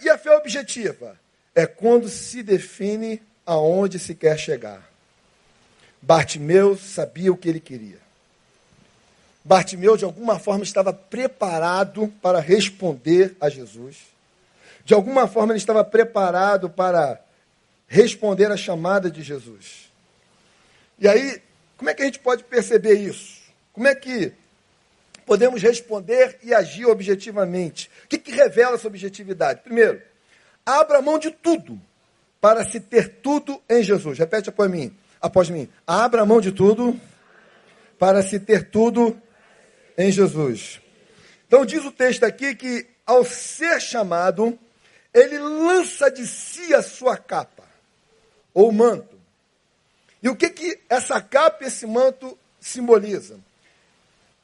[0.02, 1.20] e a fé objetiva?
[1.54, 4.82] É quando se define aonde se quer chegar.
[6.00, 7.98] Bartimeu sabia o que ele queria.
[9.44, 13.98] Bartimeu, de alguma forma, estava preparado para responder a Jesus.
[14.84, 17.23] De alguma forma, ele estava preparado para
[17.94, 19.88] responder à chamada de Jesus.
[20.98, 21.40] E aí,
[21.76, 23.40] como é que a gente pode perceber isso?
[23.72, 24.32] Como é que
[25.24, 27.88] podemos responder e agir objetivamente?
[28.04, 29.60] O que, que revela essa objetividade?
[29.62, 30.02] Primeiro,
[30.66, 31.80] abra mão de tudo
[32.40, 34.18] para se ter tudo em Jesus.
[34.18, 34.92] Repete após mim.
[35.20, 35.68] Após mim.
[35.86, 37.00] Abra mão de tudo
[37.96, 39.16] para se ter tudo
[39.96, 40.80] em Jesus.
[41.46, 44.58] Então diz o texto aqui que ao ser chamado,
[45.12, 47.53] ele lança de si a sua capa
[48.54, 49.18] ou manto.
[50.22, 53.42] E o que que essa capa e esse manto simbolizam?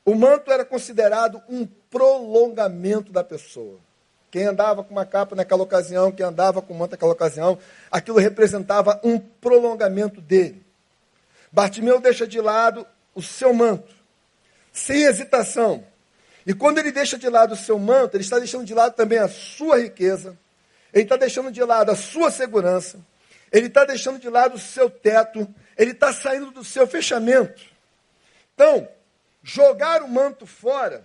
[0.05, 3.79] O manto era considerado um prolongamento da pessoa.
[4.31, 7.59] Quem andava com uma capa naquela ocasião, quem andava com manto naquela ocasião,
[7.91, 10.65] aquilo representava um prolongamento dele.
[11.51, 13.93] Bartimeu deixa de lado o seu manto,
[14.73, 15.85] sem hesitação.
[16.47, 19.19] E quando ele deixa de lado o seu manto, ele está deixando de lado também
[19.19, 20.39] a sua riqueza,
[20.93, 22.99] ele está deixando de lado a sua segurança,
[23.53, 27.63] ele está deixando de lado o seu teto, ele está saindo do seu fechamento.
[28.55, 28.89] Então,
[29.43, 31.05] jogar o manto fora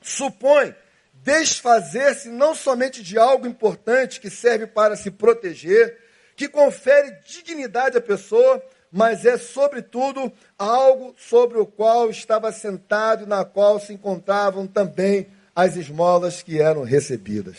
[0.00, 0.74] supõe
[1.22, 5.98] desfazer-se não somente de algo importante que serve para se proteger,
[6.34, 13.28] que confere dignidade à pessoa, mas é, sobretudo, algo sobre o qual estava sentado e
[13.28, 17.58] na qual se encontravam também as esmolas que eram recebidas.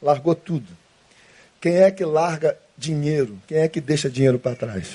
[0.00, 0.68] Largou tudo.
[1.60, 3.38] Quem é que larga dinheiro?
[3.46, 4.88] Quem é que deixa dinheiro para trás?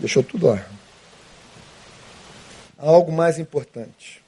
[0.00, 0.66] Deixou tudo lá
[2.80, 4.22] algo mais importante.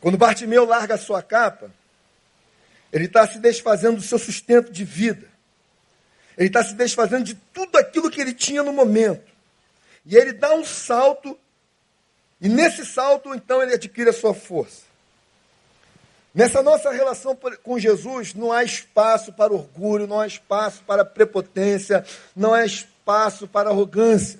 [0.00, 1.70] Quando Bartimeu larga a sua capa,
[2.92, 5.28] ele está se desfazendo do seu sustento de vida.
[6.36, 9.30] Ele está se desfazendo de tudo aquilo que ele tinha no momento.
[10.04, 11.38] E ele dá um salto,
[12.40, 14.89] e nesse salto, então, ele adquire a sua força.
[16.32, 22.04] Nessa nossa relação com Jesus, não há espaço para orgulho, não há espaço para prepotência,
[22.36, 24.38] não há espaço para arrogância.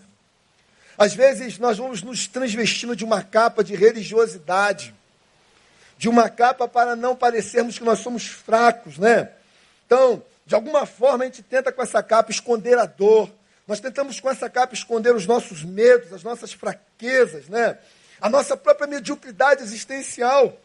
[0.96, 4.94] Às vezes nós vamos nos transvestindo de uma capa de religiosidade,
[5.98, 9.31] de uma capa para não parecermos que nós somos fracos, né?
[9.85, 13.29] Então, de alguma forma a gente tenta com essa capa esconder a dor.
[13.66, 17.79] Nós tentamos com essa capa esconder os nossos medos, as nossas fraquezas, né?
[18.20, 20.57] A nossa própria mediocridade existencial,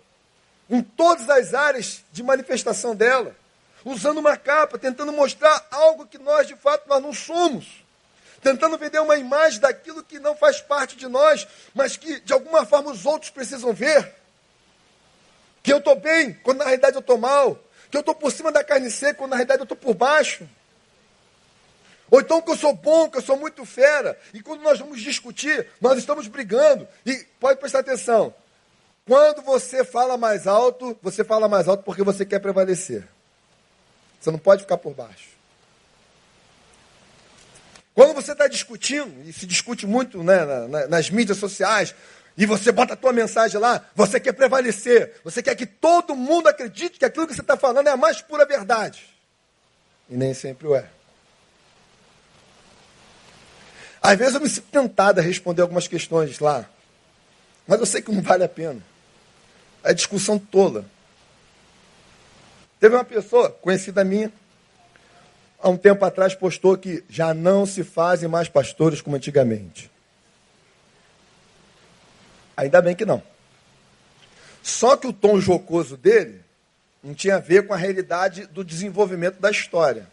[0.69, 3.35] em todas as áreas de manifestação dela,
[3.83, 7.85] usando uma capa, tentando mostrar algo que nós de fato nós não somos
[8.45, 12.63] tentando vender uma imagem daquilo que não faz parte de nós, mas que de alguma
[12.63, 14.13] forma os outros precisam ver.
[15.63, 17.59] Que eu estou bem, quando na realidade eu estou mal.
[17.89, 20.47] Que eu estou por cima da carne seca, quando na realidade eu estou por baixo.
[22.11, 24.15] Ou então que eu sou bom, que eu sou muito fera.
[24.31, 26.87] E quando nós vamos discutir, nós estamos brigando.
[27.03, 28.31] E pode prestar atenção.
[29.07, 33.07] Quando você fala mais alto, você fala mais alto porque você quer prevalecer.
[34.19, 35.35] Você não pode ficar por baixo.
[37.93, 41.93] Quando você está discutindo, e se discute muito né, na, nas mídias sociais,
[42.35, 46.49] e você bota a tua mensagem lá, você quer prevalecer, você quer que todo mundo
[46.49, 49.05] acredite que aquilo que você está falando é a mais pura verdade.
[50.09, 50.89] E nem sempre o é.
[54.01, 56.67] Às vezes eu me sinto tentado a responder algumas questões lá,
[57.67, 58.81] mas eu sei que não vale a pena.
[59.85, 60.83] É discussão tola.
[62.79, 64.31] Teve uma pessoa, conhecida minha,
[65.61, 69.89] há um tempo atrás postou que já não se fazem mais pastores como antigamente.
[72.57, 73.21] Ainda bem que não.
[74.63, 76.41] Só que o tom jocoso dele
[77.03, 80.07] não tinha a ver com a realidade do desenvolvimento da história.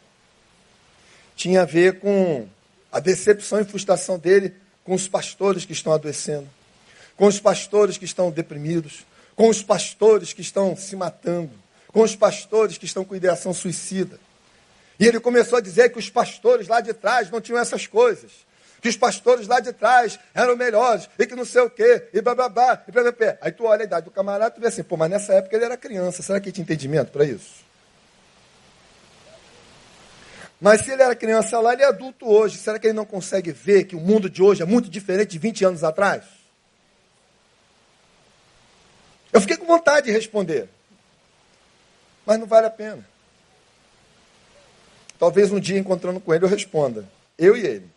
[1.35, 2.47] Tinha a ver com
[2.93, 4.55] a decepção e frustração dele
[4.85, 6.47] com os pastores que estão adoecendo,
[7.17, 11.51] com os pastores que estão deprimidos, com os pastores que estão se matando,
[11.89, 14.19] com os pastores que estão com ideação suicida.
[14.99, 18.31] E ele começou a dizer que os pastores lá de trás não tinham essas coisas.
[18.81, 22.21] Que os pastores lá de trás eram melhores, e que não sei o quê, e
[22.21, 23.03] bababá, e blá.
[23.41, 25.65] Aí tu olha a idade do camarada e vê assim, pô, mas nessa época ele
[25.65, 27.63] era criança, será que ele tinha entendimento para isso?
[30.61, 32.57] Mas se ele era criança lá, ele é adulto hoje.
[32.57, 35.39] Será que ele não consegue ver que o mundo de hoje é muito diferente de
[35.41, 36.23] 20 anos atrás?
[39.33, 40.69] Eu fiquei com vontade de responder.
[42.27, 43.07] Mas não vale a pena.
[45.19, 47.09] Talvez um dia encontrando com ele eu responda.
[47.39, 47.91] Eu e ele.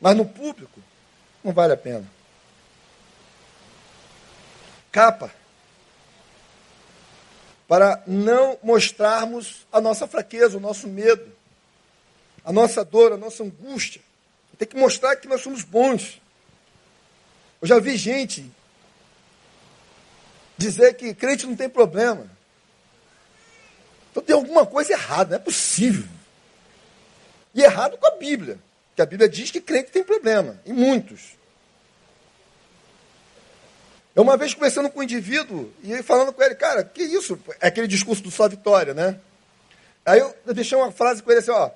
[0.00, 0.80] Mas no público,
[1.42, 2.04] não vale a pena.
[4.92, 5.32] Capa.
[7.66, 11.32] Para não mostrarmos a nossa fraqueza, o nosso medo,
[12.44, 14.02] a nossa dor, a nossa angústia.
[14.58, 16.20] Tem que mostrar que nós somos bons.
[17.60, 18.52] Eu já vi gente
[20.56, 22.28] dizer que crente não tem problema.
[24.10, 26.04] Então tem alguma coisa errada, não é possível.
[27.54, 28.58] E errado com a Bíblia,
[28.94, 31.36] que a Bíblia diz que crente tem problema, e muitos.
[34.14, 37.38] Eu uma vez conversando com um indivíduo e falando com ele, cara, que isso?
[37.60, 39.18] É aquele discurso do só vitória, né?
[40.06, 41.70] Aí eu deixei uma frase com ele assim, ó,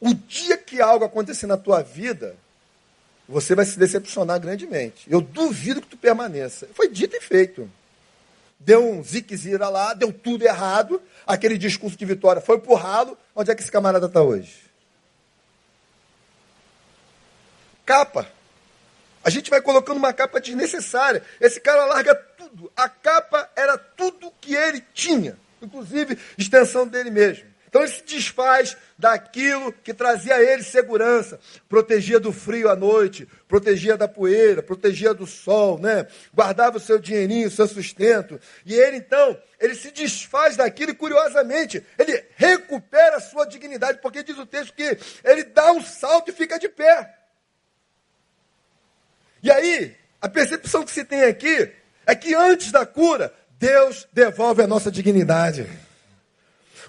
[0.00, 2.36] o dia que algo acontecer na tua vida,
[3.28, 5.04] você vai se decepcionar grandemente.
[5.10, 6.66] Eu duvido que tu permaneça.
[6.72, 7.70] Foi dito e feito
[8.58, 13.50] deu um ziquezira lá, deu tudo errado, aquele discurso de vitória foi pro ralo, onde
[13.50, 14.68] é que esse camarada está hoje?
[17.84, 18.28] Capa.
[19.24, 21.22] A gente vai colocando uma capa desnecessária.
[21.40, 22.70] Esse cara larga tudo.
[22.76, 27.46] A capa era tudo que ele tinha, inclusive extensão dele mesmo.
[27.68, 33.28] Então ele se desfaz daquilo que trazia a ele segurança, protegia do frio à noite,
[33.46, 36.06] protegia da poeira, protegia do sol, né?
[36.34, 38.40] Guardava o seu dinheirinho, o seu sustento.
[38.64, 44.22] E ele então, ele se desfaz daquilo e curiosamente, ele recupera a sua dignidade, porque
[44.22, 47.14] diz o texto que ele dá um salto e fica de pé.
[49.42, 51.70] E aí, a percepção que se tem aqui
[52.06, 55.68] é que antes da cura, Deus devolve a nossa dignidade.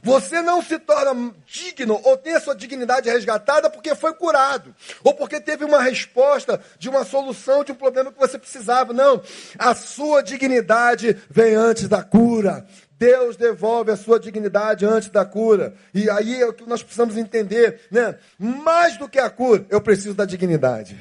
[0.02, 5.14] Você não se torna digno ou tem a sua dignidade resgatada porque foi curado, ou
[5.14, 8.94] porque teve uma resposta de uma solução de um problema que você precisava.
[8.94, 9.22] Não,
[9.58, 12.66] a sua dignidade vem antes da cura.
[12.98, 15.74] Deus devolve a sua dignidade antes da cura.
[15.94, 18.18] E aí é o que nós precisamos entender, né?
[18.38, 20.98] Mais do que a cura, eu preciso da dignidade.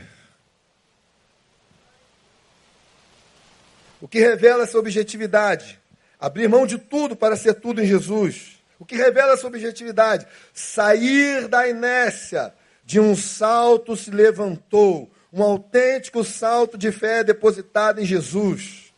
[4.00, 5.80] O que revela essa objetividade?
[6.20, 8.57] Abrir mão de tudo para ser tudo em Jesus.
[8.78, 10.26] O que revela essa objetividade?
[10.52, 12.54] Sair da inércia.
[12.84, 15.10] De um salto se levantou.
[15.32, 18.94] Um autêntico salto de fé depositado em Jesus.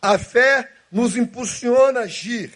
[0.00, 2.52] A fé nos impulsiona a agir.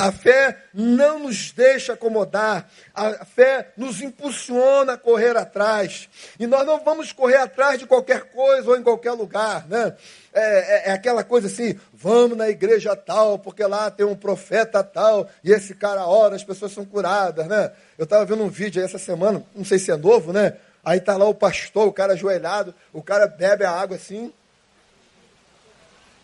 [0.00, 6.08] A fé não nos deixa acomodar, a fé nos impulsiona a correr atrás.
[6.38, 9.94] E nós não vamos correr atrás de qualquer coisa ou em qualquer lugar, né?
[10.32, 14.82] É, é, é, aquela coisa assim, vamos na igreja tal, porque lá tem um profeta
[14.82, 17.70] tal, e esse cara ora, as pessoas são curadas, né?
[17.98, 20.54] Eu estava vendo um vídeo aí essa semana, não sei se é novo, né?
[20.82, 24.32] Aí tá lá o pastor, o cara ajoelhado, o cara bebe a água assim.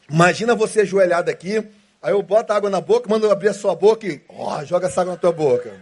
[0.08, 1.62] Imagina você ajoelhado aqui,
[2.06, 4.86] Aí eu boto a água na boca, mando abrir a sua boca e ó, joga
[4.86, 5.76] essa água na tua boca.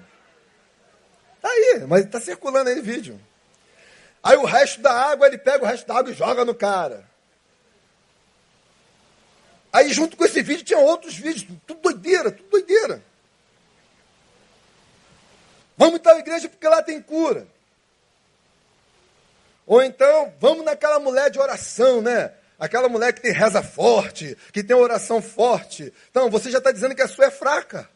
[1.38, 3.20] Tá aí, mas tá circulando aí vídeo.
[4.22, 7.04] Aí o resto da água, ele pega o resto da água e joga no cara.
[9.70, 13.04] Aí junto com esse vídeo tinha outros vídeos, tudo doideira, tudo doideira.
[15.76, 17.46] Vamos então à igreja porque lá tem cura.
[19.66, 22.32] Ou então, vamos naquela mulher de oração, né?
[22.64, 25.92] Aquela mulher que tem reza forte, que tem oração forte.
[26.10, 27.88] Então, você já está dizendo que a sua é fraca.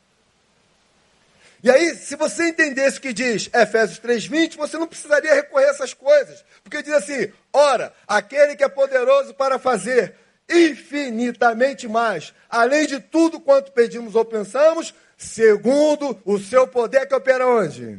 [1.62, 5.71] E aí, se você entendesse o que diz Efésios 3,20, você não precisaria recorrer a
[5.71, 6.45] essas coisas.
[6.62, 10.14] Porque diz assim: ora, aquele que é poderoso para fazer
[10.49, 17.47] infinitamente mais, além de tudo quanto pedimos ou pensamos, segundo o seu poder que opera
[17.47, 17.99] onde?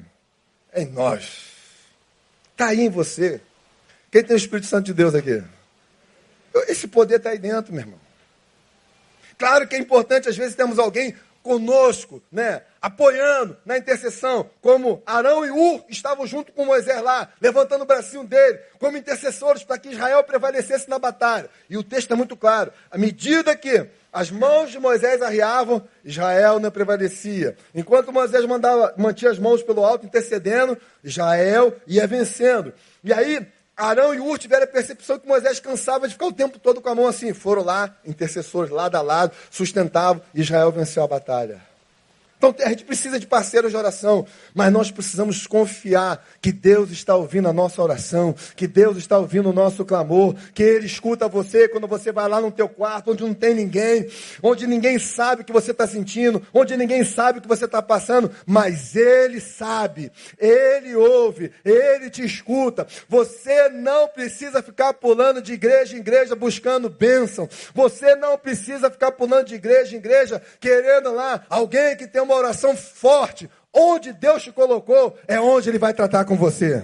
[0.74, 1.50] Em nós.
[2.52, 3.42] Está aí em você.
[4.12, 5.44] Quem tem o Espírito Santo de Deus aqui?
[6.68, 8.00] Esse poder está aí dentro, meu irmão.
[9.38, 15.46] Claro que é importante, às vezes temos alguém conosco, né, apoiando na intercessão, como Arão
[15.46, 19.90] e Ur estavam junto com Moisés lá, levantando o bracinho dele, como intercessores para que
[19.90, 21.50] Israel prevalecesse na batalha.
[21.70, 22.72] E o texto é muito claro.
[22.92, 27.56] À medida que as mãos de Moisés arriavam, Israel não prevalecia.
[27.74, 32.74] Enquanto Moisés mandava, mantinha as mãos pelo alto, intercedendo, Israel ia vencendo.
[33.04, 33.48] E aí,
[33.80, 36.90] Arão e Ur tiveram a percepção que Moisés cansava de ficar o tempo todo com
[36.90, 37.34] a mão assim.
[37.34, 41.69] Foram lá, intercessores, lado a lado, sustentavam, Israel venceu a batalha.
[42.40, 47.14] Então a gente precisa de parceiros de oração, mas nós precisamos confiar que Deus está
[47.14, 51.68] ouvindo a nossa oração, que Deus está ouvindo o nosso clamor, que Ele escuta você
[51.68, 54.08] quando você vai lá no teu quarto, onde não tem ninguém,
[54.42, 57.82] onde ninguém sabe o que você está sentindo, onde ninguém sabe o que você está
[57.82, 62.88] passando, mas Ele sabe, Ele ouve, Ele te escuta.
[63.10, 67.50] Você não precisa ficar pulando de igreja em igreja buscando bênção.
[67.74, 72.29] Você não precisa ficar pulando de igreja em igreja querendo lá alguém que tem uma
[72.30, 73.50] uma oração forte.
[73.74, 76.84] Onde Deus te colocou é onde Ele vai tratar com você.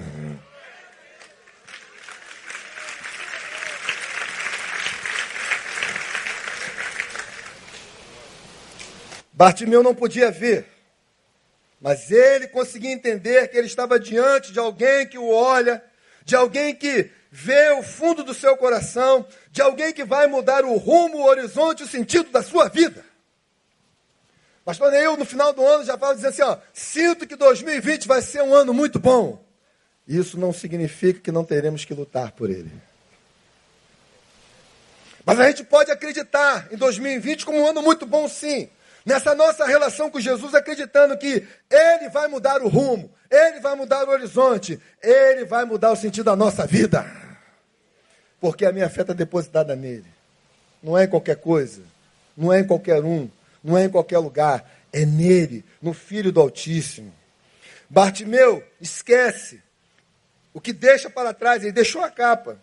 [9.33, 10.65] Bartimeu não podia ver,
[11.81, 15.83] mas ele conseguia entender que ele estava diante de alguém que o olha,
[16.23, 20.77] de alguém que vê o fundo do seu coração, de alguém que vai mudar o
[20.77, 23.03] rumo, o horizonte, o sentido da sua vida.
[24.65, 28.19] Pastor Neil, no final do ano, já fala dizendo assim: ó, sinto que 2020 vai
[28.23, 29.45] ser um ano muito bom.
[30.07, 32.71] Isso não significa que não teremos que lutar por ele.
[35.23, 38.69] Mas a gente pode acreditar em 2020 como um ano muito bom, sim.
[39.05, 44.07] Nessa nossa relação com Jesus, acreditando que Ele vai mudar o rumo, Ele vai mudar
[44.07, 47.05] o horizonte, Ele vai mudar o sentido da nossa vida.
[48.39, 50.05] Porque a minha fé está depositada nele.
[50.81, 51.81] Não é em qualquer coisa,
[52.35, 53.29] não é em qualquer um,
[53.65, 57.11] não é em qualquer lugar, é nele, no Filho do Altíssimo.
[57.89, 59.59] Bartimeu esquece
[60.53, 62.59] o que deixa para trás, ele deixou a capa.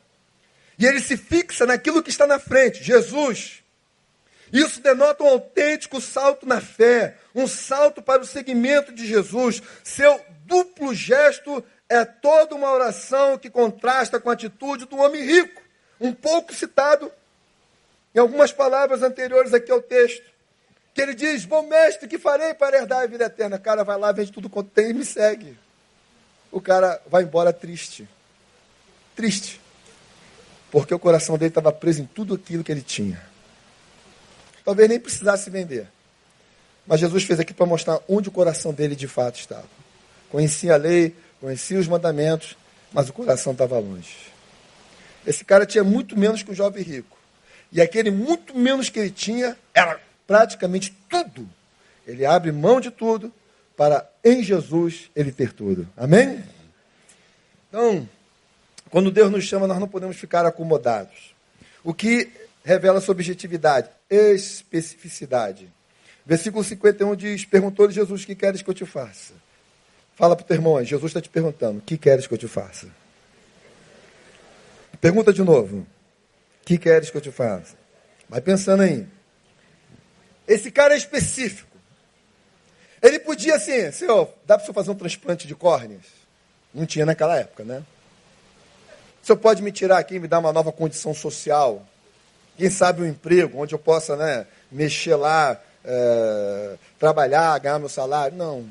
[0.79, 3.65] E ele se fixa naquilo que está na frente, Jesus.
[4.53, 9.61] Isso denota um autêntico salto na fé, um salto para o seguimento de Jesus.
[9.83, 15.61] Seu duplo gesto é toda uma oração que contrasta com a atitude do homem rico,
[16.01, 17.11] um pouco citado
[18.15, 20.32] em algumas palavras anteriores aqui ao texto
[20.95, 23.57] que ele diz: Bom mestre, que farei para herdar a vida eterna?
[23.57, 25.59] O cara vai lá, vende tudo quanto tem e me segue.
[26.51, 28.09] O cara vai embora triste.
[29.17, 29.61] Triste.
[30.71, 33.23] Porque o coração dele estava preso em tudo aquilo que ele tinha.
[34.65, 35.87] Talvez nem precisasse vender.
[36.87, 39.67] Mas Jesus fez aqui para mostrar onde o coração dele de fato estava.
[40.31, 42.57] Conhecia a lei, conhecia os mandamentos,
[42.93, 44.33] mas o coração estava longe.
[45.27, 47.17] Esse cara tinha muito menos que o jovem rico.
[47.71, 51.49] E aquele muito menos que ele tinha era praticamente tudo.
[52.07, 53.33] Ele abre mão de tudo
[53.77, 55.89] para em Jesus ele ter tudo.
[55.97, 56.43] Amém?
[57.69, 58.09] Então,
[58.91, 61.35] quando Deus nos chama, nós não podemos ficar acomodados.
[61.83, 62.31] O que
[62.65, 65.69] revela sua objetividade, especificidade.
[66.25, 69.35] Versículo 51 diz: Perguntou-lhe Jesus: Que queres que eu te faça?
[70.15, 72.89] Fala para o teu irmão, Jesus está te perguntando: Que queres que eu te faça?
[75.01, 75.87] Pergunta de novo:
[76.65, 77.75] Que queres que eu te faça?
[78.29, 79.07] Vai pensando aí.
[80.53, 81.79] Esse cara é específico.
[83.01, 86.05] Ele podia assim, senhor, dá para o senhor fazer um transplante de córneas?
[86.75, 87.83] Não tinha naquela época, né?
[89.23, 91.87] O senhor pode me tirar aqui e me dar uma nova condição social?
[92.59, 98.37] Quem sabe um emprego onde eu possa né, mexer lá, é, trabalhar, ganhar meu salário?
[98.37, 98.69] Não.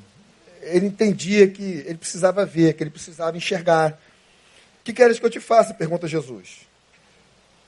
[0.62, 4.00] Ele entendia que ele precisava ver, que ele precisava enxergar.
[4.82, 5.74] O que queres que eu te faça?
[5.74, 6.60] Pergunta Jesus.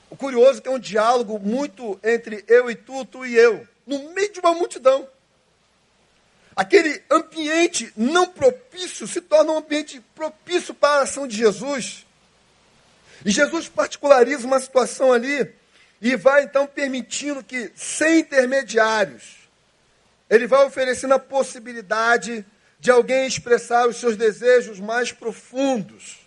[0.08, 3.73] O curioso é que é um diálogo muito entre eu e tu, tu e eu
[3.86, 5.08] no meio de uma multidão.
[6.56, 12.06] Aquele ambiente não propício se torna um ambiente propício para a ação de Jesus.
[13.24, 15.52] E Jesus particulariza uma situação ali
[16.00, 19.48] e vai então permitindo que, sem intermediários,
[20.28, 22.44] ele vai oferecendo a possibilidade
[22.78, 26.23] de alguém expressar os seus desejos mais profundos.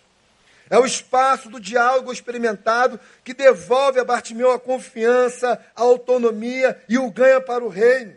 [0.70, 6.98] É o espaço do diálogo experimentado que devolve a Bartimeu a confiança, a autonomia e
[6.98, 8.14] o ganha para o reino.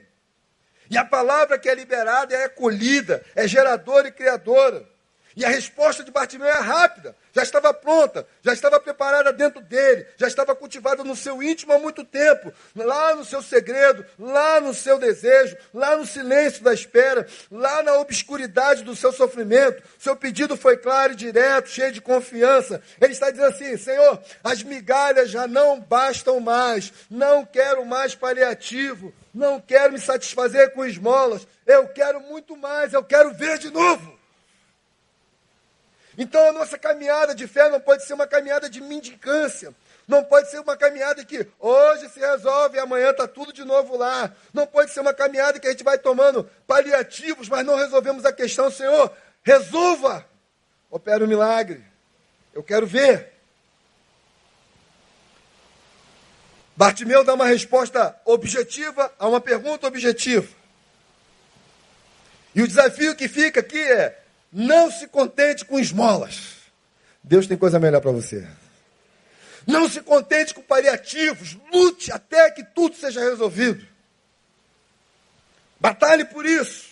[0.89, 4.90] E a palavra que é liberada é acolhida, é geradora e criadora.
[5.35, 10.05] E a resposta de Bartimeu é rápida, já estava pronta, já estava preparada dentro dele,
[10.17, 14.73] já estava cultivada no seu íntimo há muito tempo, lá no seu segredo, lá no
[14.73, 19.81] seu desejo, lá no silêncio da espera, lá na obscuridade do seu sofrimento.
[19.97, 22.81] Seu pedido foi claro e direto, cheio de confiança.
[22.99, 29.13] Ele está dizendo assim: Senhor, as migalhas já não bastam mais, não quero mais paliativo,
[29.33, 34.20] não quero me satisfazer com esmolas, eu quero muito mais, eu quero ver de novo.
[36.17, 39.73] Então a nossa caminhada de fé não pode ser uma caminhada de mendicância.
[40.07, 43.95] Não pode ser uma caminhada que hoje se resolve e amanhã está tudo de novo
[43.95, 44.33] lá.
[44.53, 48.33] Não pode ser uma caminhada que a gente vai tomando paliativos, mas não resolvemos a
[48.33, 48.69] questão.
[48.69, 50.25] Senhor, resolva!
[50.89, 51.85] Opera o um milagre.
[52.53, 53.31] Eu quero ver.
[56.75, 60.47] Bartimeu dá uma resposta objetiva a uma pergunta objetiva.
[62.53, 64.20] E o desafio que fica aqui é:
[64.51, 66.57] não se contente com esmolas.
[67.23, 68.47] Deus tem coisa melhor para você.
[69.65, 71.57] Não se contente com paliativos.
[71.71, 73.85] Lute até que tudo seja resolvido.
[75.79, 76.91] Batalhe por isso.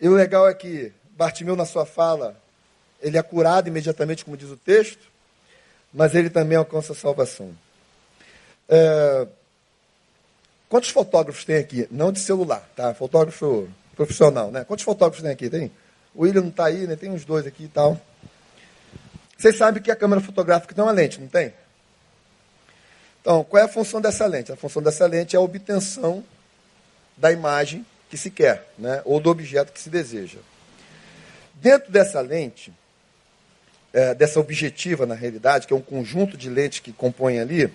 [0.00, 2.40] E o legal é que Bartimeu, na sua fala,
[3.02, 5.10] ele é curado imediatamente, como diz o texto,
[5.92, 7.52] mas ele também alcança a salvação.
[8.68, 9.26] É...
[10.68, 11.88] Quantos fotógrafos tem aqui?
[11.90, 12.94] Não de celular, tá?
[12.94, 13.68] Fotógrafo
[13.98, 14.62] profissional, né?
[14.62, 15.50] Quantos fotógrafos tem aqui?
[15.50, 15.72] Tem?
[16.14, 16.94] O William não está aí, né?
[16.94, 18.00] Tem uns dois aqui e tal.
[19.36, 21.52] Vocês sabem que a câmera fotográfica tem uma lente, não tem?
[23.20, 24.52] Então, qual é a função dessa lente?
[24.52, 26.24] A função dessa lente é a obtenção
[27.16, 29.02] da imagem que se quer, né?
[29.04, 30.38] ou do objeto que se deseja.
[31.54, 32.72] Dentro dessa lente,
[33.92, 37.72] é, dessa objetiva, na realidade, que é um conjunto de lentes que compõem ali,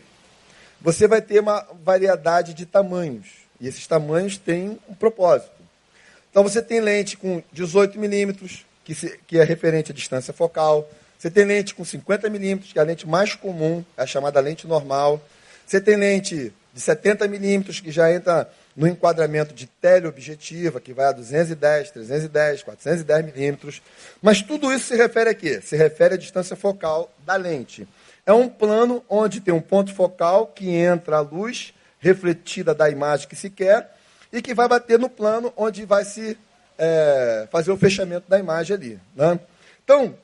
[0.80, 3.28] você vai ter uma variedade de tamanhos.
[3.60, 5.63] E esses tamanhos têm um propósito.
[6.34, 8.96] Então você tem lente com 18 milímetros, que,
[9.28, 10.90] que é referente à distância focal.
[11.16, 14.40] Você tem lente com 50 milímetros, que é a lente mais comum, é a chamada
[14.40, 15.24] lente normal.
[15.64, 21.06] Você tem lente de 70 milímetros, que já entra no enquadramento de teleobjetiva, que vai
[21.06, 23.80] a 210, 310, 410 milímetros.
[24.20, 25.62] Mas tudo isso se refere a quê?
[25.62, 27.88] Se refere à distância focal da lente.
[28.26, 33.28] É um plano onde tem um ponto focal que entra a luz refletida da imagem
[33.28, 33.94] que se quer
[34.34, 36.36] e que vai bater no plano onde vai se
[36.78, 39.00] é, fazer o fechamento da imagem ali.
[39.16, 39.40] Né?
[39.84, 40.16] Então,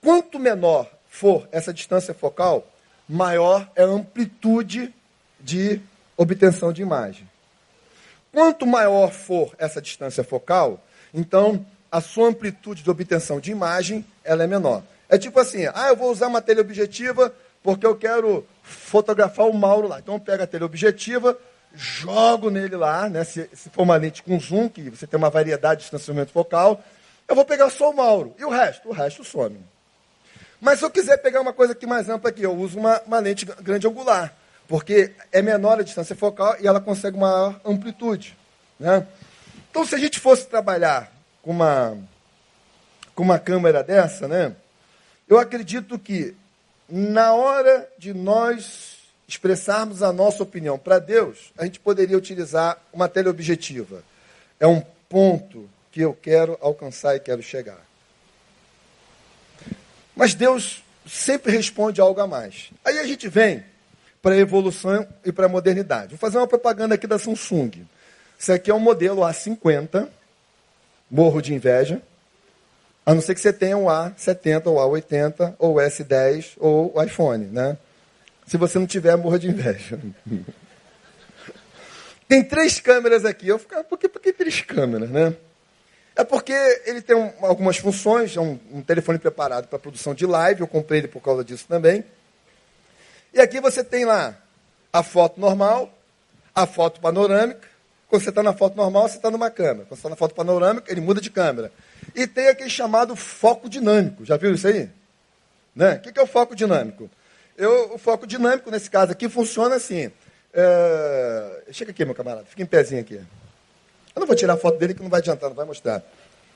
[0.00, 2.66] quanto menor for essa distância focal,
[3.06, 4.92] maior é a amplitude
[5.38, 5.80] de
[6.16, 7.28] obtenção de imagem.
[8.32, 10.82] Quanto maior for essa distância focal,
[11.12, 14.82] então a sua amplitude de obtenção de imagem ela é menor.
[15.10, 19.88] É tipo assim, ah, eu vou usar uma teleobjetiva porque eu quero fotografar o Mauro
[19.88, 19.98] lá.
[19.98, 21.36] Então eu pego a teleobjetiva,
[21.74, 23.24] jogo nele lá, né?
[23.24, 26.82] Se, se for uma lente com zoom, que você tem uma variedade de distanciamento focal,
[27.28, 28.34] eu vou pegar só o Mauro.
[28.38, 28.88] E o resto?
[28.88, 29.58] O resto some.
[30.60, 33.18] Mas se eu quiser pegar uma coisa aqui mais ampla aqui, eu uso uma, uma
[33.18, 34.32] lente grande angular,
[34.68, 38.36] porque é menor a distância focal e ela consegue maior amplitude.
[38.78, 39.06] Né?
[39.70, 41.10] Então, se a gente fosse trabalhar
[41.42, 41.98] com uma,
[43.14, 44.54] com uma câmera dessa, né,
[45.28, 46.36] eu acredito que
[46.88, 48.91] na hora de nós
[49.32, 54.04] expressarmos a nossa opinião para Deus, a gente poderia utilizar uma teleobjetiva.
[54.60, 57.80] É um ponto que eu quero alcançar e quero chegar.
[60.14, 62.70] Mas Deus sempre responde algo a mais.
[62.84, 63.64] Aí a gente vem
[64.20, 66.10] para a evolução e para a modernidade.
[66.10, 67.86] Vou fazer uma propaganda aqui da Samsung.
[68.38, 70.08] Isso aqui é um modelo A50,
[71.10, 72.02] morro de inveja.
[73.04, 77.78] A não ser que você tenha um A70 ou A80 ou S10 ou iPhone, né?
[78.46, 79.98] Se você não tiver, morra de inveja.
[82.28, 83.48] Tem três câmeras aqui.
[83.48, 85.36] Eu fico, ah, por que, por que três câmeras, né?
[86.14, 86.52] É porque
[86.84, 90.66] ele tem um, algumas funções, é um, um telefone preparado para produção de live, eu
[90.66, 92.04] comprei ele por causa disso também.
[93.32, 94.36] E aqui você tem lá
[94.92, 95.92] a foto normal,
[96.54, 97.66] a foto panorâmica.
[98.08, 99.86] Quando você está na foto normal, você está numa câmera.
[99.86, 101.72] Quando você está na foto panorâmica, ele muda de câmera.
[102.14, 104.22] E tem aquele chamado foco dinâmico.
[104.24, 104.90] Já viu isso aí?
[105.74, 105.94] Né?
[105.94, 107.10] O que é o foco dinâmico?
[107.56, 110.10] Eu, o foco dinâmico, nesse caso aqui, funciona assim.
[110.52, 111.62] É...
[111.70, 113.14] Chega aqui, meu camarada, fica em pezinho aqui.
[113.14, 116.02] Eu não vou tirar a foto dele que não vai adiantar, não vai mostrar.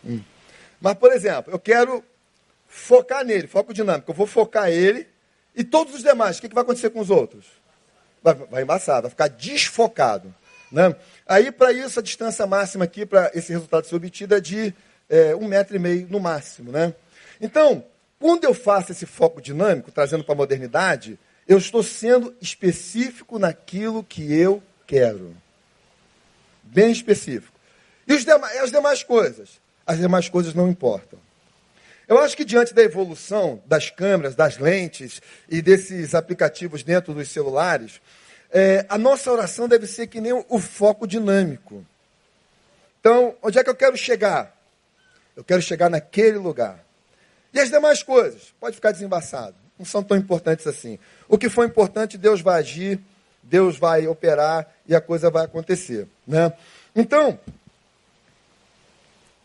[0.05, 0.21] Hum.
[0.81, 2.05] Mas, por exemplo, eu quero
[2.69, 4.11] focar nele, foco dinâmico.
[4.11, 5.07] Eu vou focar ele
[5.55, 6.39] e todos os demais.
[6.39, 7.47] O que, que vai acontecer com os outros?
[8.23, 10.35] Vai, vai embaçar, vai ficar desfocado.
[10.71, 10.95] Né?
[11.27, 14.75] Aí, para isso, a distância máxima aqui, para esse resultado ser obtido, é de
[15.09, 16.71] é, um metro e meio no máximo.
[16.71, 16.93] Né?
[17.41, 17.85] Então,
[18.19, 24.03] quando eu faço esse foco dinâmico, trazendo para a modernidade, eu estou sendo específico naquilo
[24.03, 25.37] que eu quero.
[26.63, 27.53] Bem específico.
[28.07, 29.61] E as demais coisas?
[29.87, 31.19] As demais coisas não importam.
[32.09, 37.29] Eu acho que diante da evolução das câmeras, das lentes e desses aplicativos dentro dos
[37.29, 38.01] celulares,
[38.51, 41.85] é, a nossa oração deve ser que nem o foco dinâmico.
[43.01, 44.57] Então, onde é que eu quero chegar?
[45.35, 46.86] Eu quero chegar naquele lugar.
[47.57, 48.53] E as demais coisas?
[48.61, 49.55] Pode ficar desembaçado.
[49.79, 50.99] Não são tão importantes assim.
[51.27, 53.01] O que for importante, Deus vai agir,
[53.43, 56.07] Deus vai operar e a coisa vai acontecer.
[56.27, 56.53] Né?
[56.95, 57.41] Então,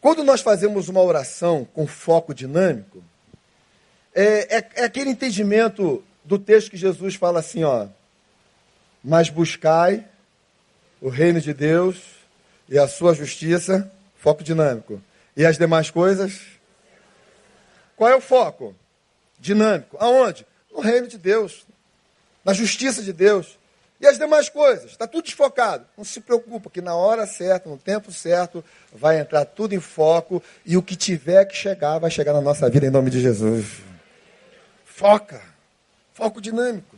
[0.02, 3.02] quando nós fazemos uma oração com foco dinâmico,
[4.14, 7.88] é, é, é aquele entendimento do texto que Jesus fala assim, ó.
[9.02, 10.06] Mas buscai
[11.00, 11.96] o reino de Deus
[12.68, 15.02] e a sua justiça, foco dinâmico.
[15.38, 16.60] E as demais coisas?
[18.02, 18.76] Qual é o foco?
[19.40, 19.96] Dinâmico.
[20.00, 20.44] Aonde?
[20.74, 21.68] No reino de Deus,
[22.44, 23.60] na justiça de Deus.
[24.00, 25.86] E as demais coisas, está tudo desfocado.
[25.96, 30.42] Não se preocupa, que na hora certa, no tempo certo, vai entrar tudo em foco
[30.66, 33.68] e o que tiver que chegar, vai chegar na nossa vida em nome de Jesus.
[34.84, 35.40] Foca.
[36.16, 36.98] Foco dinâmico.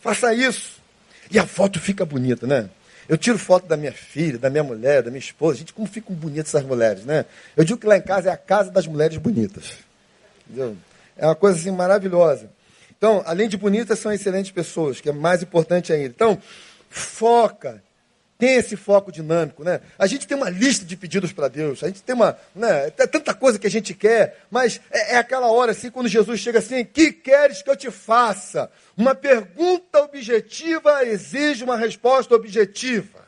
[0.00, 0.82] Faça isso.
[1.30, 2.68] E a foto fica bonita, né?
[3.08, 5.58] Eu tiro foto da minha filha, da minha mulher, da minha esposa.
[5.58, 7.24] Gente, como ficam bonitas essas mulheres, né?
[7.56, 9.91] Eu digo que lá em casa é a casa das mulheres bonitas.
[11.16, 12.50] É uma coisa assim maravilhosa.
[12.96, 16.06] Então, além de bonitas, são excelentes pessoas, que é mais importante ainda.
[16.06, 16.38] Então,
[16.88, 17.82] foca.
[18.38, 19.80] Tem esse foco dinâmico, né?
[19.96, 23.06] A gente tem uma lista de pedidos para Deus, a gente tem uma, né, tem
[23.06, 26.58] tanta coisa que a gente quer, mas é, é aquela hora assim, quando Jesus chega
[26.58, 28.68] assim, que queres que eu te faça?
[28.96, 33.22] Uma pergunta objetiva exige uma resposta objetiva.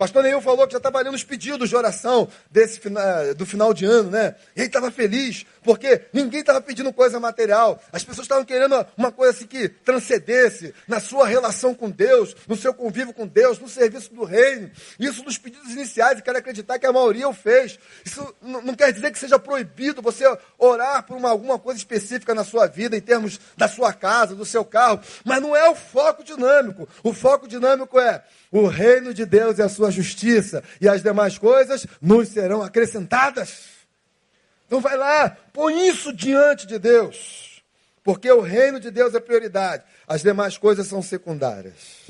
[0.00, 2.80] Pastor Neil falou que já estava lendo os pedidos de oração desse,
[3.36, 4.34] do final de ano, né?
[4.56, 7.78] E ele estava feliz, porque ninguém estava pedindo coisa material.
[7.92, 12.56] As pessoas estavam querendo uma coisa assim que transcendesse na sua relação com Deus, no
[12.56, 14.70] seu convívio com Deus, no serviço do reino.
[14.98, 17.78] Isso nos pedidos iniciais, e quero acreditar que a maioria o fez.
[18.02, 20.24] Isso não quer dizer que seja proibido você
[20.58, 24.46] orar por uma, alguma coisa específica na sua vida, em termos da sua casa, do
[24.46, 26.88] seu carro, mas não é o foco dinâmico.
[27.02, 31.38] O foco dinâmico é o reino de Deus e a sua justiça, e as demais
[31.38, 33.64] coisas nos serão acrescentadas.
[34.66, 37.62] Então vai lá, põe isso diante de Deus,
[38.02, 42.00] porque o reino de Deus é prioridade, as demais coisas são secundárias.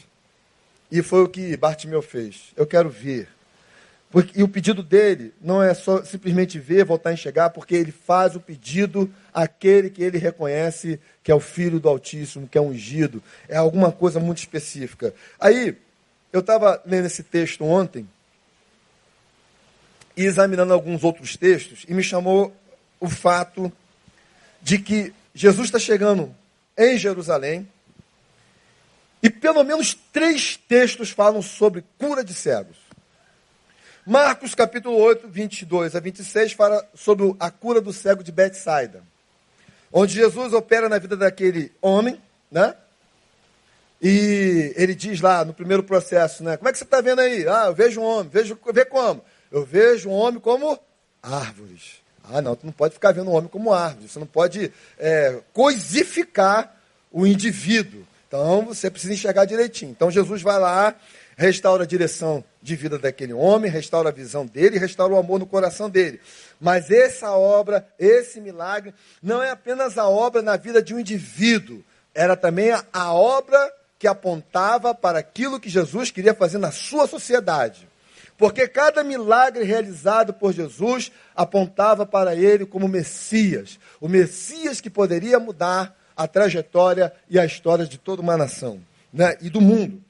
[0.90, 2.52] E foi o que Bartimeu fez.
[2.56, 3.28] Eu quero ver.
[4.10, 7.92] Porque, e o pedido dele não é só simplesmente ver, voltar a enxergar, porque ele
[7.92, 12.60] faz o pedido àquele que ele reconhece que é o Filho do Altíssimo, que é
[12.60, 13.22] ungido.
[13.48, 15.14] É alguma coisa muito específica.
[15.38, 15.78] Aí,
[16.32, 18.08] eu estava lendo esse texto ontem
[20.16, 22.54] e examinando alguns outros textos e me chamou
[23.00, 23.72] o fato
[24.62, 26.34] de que Jesus está chegando
[26.76, 27.68] em Jerusalém
[29.22, 32.76] e pelo menos três textos falam sobre cura de cegos.
[34.06, 39.02] Marcos capítulo 8, 22 a 26 fala sobre a cura do cego de Betsaida,
[39.92, 42.20] onde Jesus opera na vida daquele homem,
[42.50, 42.74] né?
[44.00, 46.56] E ele diz lá no primeiro processo, né?
[46.56, 47.46] Como é que você está vendo aí?
[47.46, 48.30] Ah, eu vejo um homem.
[48.32, 49.22] Vejo, vê como?
[49.52, 50.78] Eu vejo um homem como
[51.22, 52.00] árvores.
[52.24, 54.08] Ah, não, tu não pode ficar vendo um homem como árvore.
[54.08, 56.74] Você não pode é, coisificar
[57.12, 58.06] o indivíduo.
[58.26, 59.90] Então, você precisa enxergar direitinho.
[59.90, 60.94] Então, Jesus vai lá,
[61.36, 65.46] restaura a direção de vida daquele homem, restaura a visão dele, restaura o amor no
[65.46, 66.20] coração dele.
[66.60, 71.82] Mas essa obra, esse milagre, não é apenas a obra na vida de um indivíduo,
[72.14, 77.06] era também a, a obra que apontava para aquilo que Jesus queria fazer na sua
[77.06, 77.86] sociedade.
[78.38, 85.38] Porque cada milagre realizado por Jesus apontava para ele como Messias, o Messias que poderia
[85.38, 88.80] mudar a trajetória e a história de toda uma nação
[89.12, 90.02] né, e do mundo.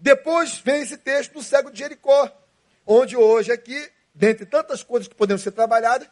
[0.00, 2.34] Depois vem esse texto do cego de Jericó,
[2.86, 6.08] onde hoje aqui, dentre tantas coisas que podemos ser trabalhadas,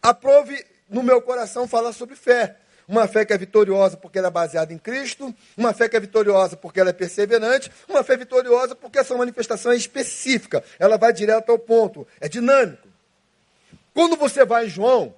[0.00, 2.56] aprove no meu coração falar sobre fé.
[2.88, 6.00] Uma fé que é vitoriosa porque ela é baseada em Cristo, uma fé que é
[6.00, 11.12] vitoriosa porque ela é perseverante, uma fé vitoriosa porque essa manifestação é específica, ela vai
[11.12, 12.88] direto ao ponto, é dinâmico.
[13.92, 15.14] Quando você vai em João,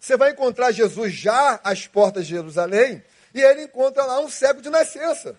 [0.00, 4.60] você vai encontrar Jesus já às portas de Jerusalém, e ele encontra lá um cego
[4.60, 5.36] de nascença.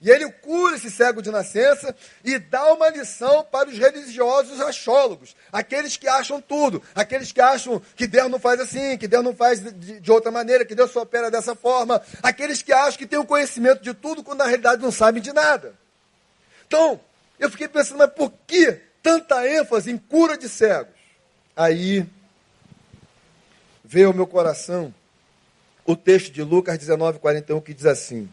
[0.00, 5.34] E ele cura esse cego de nascença e dá uma lição para os religiosos achólogos,
[5.50, 9.34] aqueles que acham tudo, aqueles que acham que Deus não faz assim, que Deus não
[9.34, 13.06] faz de, de outra maneira, que Deus só opera dessa forma, aqueles que acham que
[13.06, 15.74] têm o conhecimento de tudo, quando na realidade não sabem de nada.
[16.66, 17.00] Então,
[17.38, 18.72] eu fiquei pensando, mas por que
[19.02, 20.94] tanta ênfase em cura de cegos?
[21.56, 22.06] Aí
[23.82, 24.92] veio ao meu coração
[25.86, 28.28] o texto de Lucas 19, 41, que diz assim.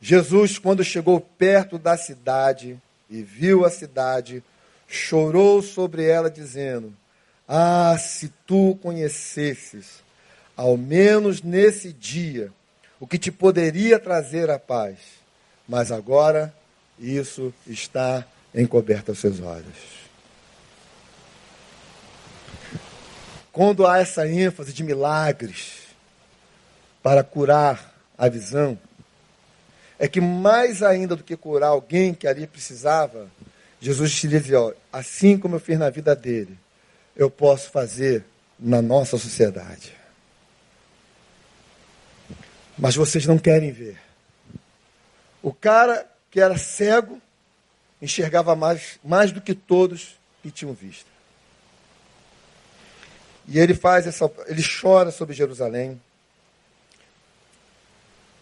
[0.00, 2.80] Jesus, quando chegou perto da cidade
[3.10, 4.42] e viu a cidade,
[4.86, 6.92] chorou sobre ela, dizendo:
[7.46, 10.02] Ah, se tu conhecesses,
[10.56, 12.52] ao menos nesse dia,
[13.00, 14.98] o que te poderia trazer a paz,
[15.68, 16.54] mas agora
[16.98, 18.24] isso está
[18.54, 19.98] encoberto aos seus olhos.
[23.52, 25.88] Quando há essa ênfase de milagres
[27.02, 28.78] para curar a visão,
[29.98, 33.28] é que mais ainda do que curar alguém que ali precisava,
[33.80, 34.58] Jesus te dizia,
[34.92, 36.56] assim como eu fiz na vida dele,
[37.16, 38.24] eu posso fazer
[38.58, 39.92] na nossa sociedade.
[42.78, 43.98] Mas vocês não querem ver.
[45.42, 47.20] O cara que era cego
[48.00, 51.06] enxergava mais, mais do que todos que tinham visto.
[53.48, 56.00] E ele faz essa, ele chora sobre Jerusalém,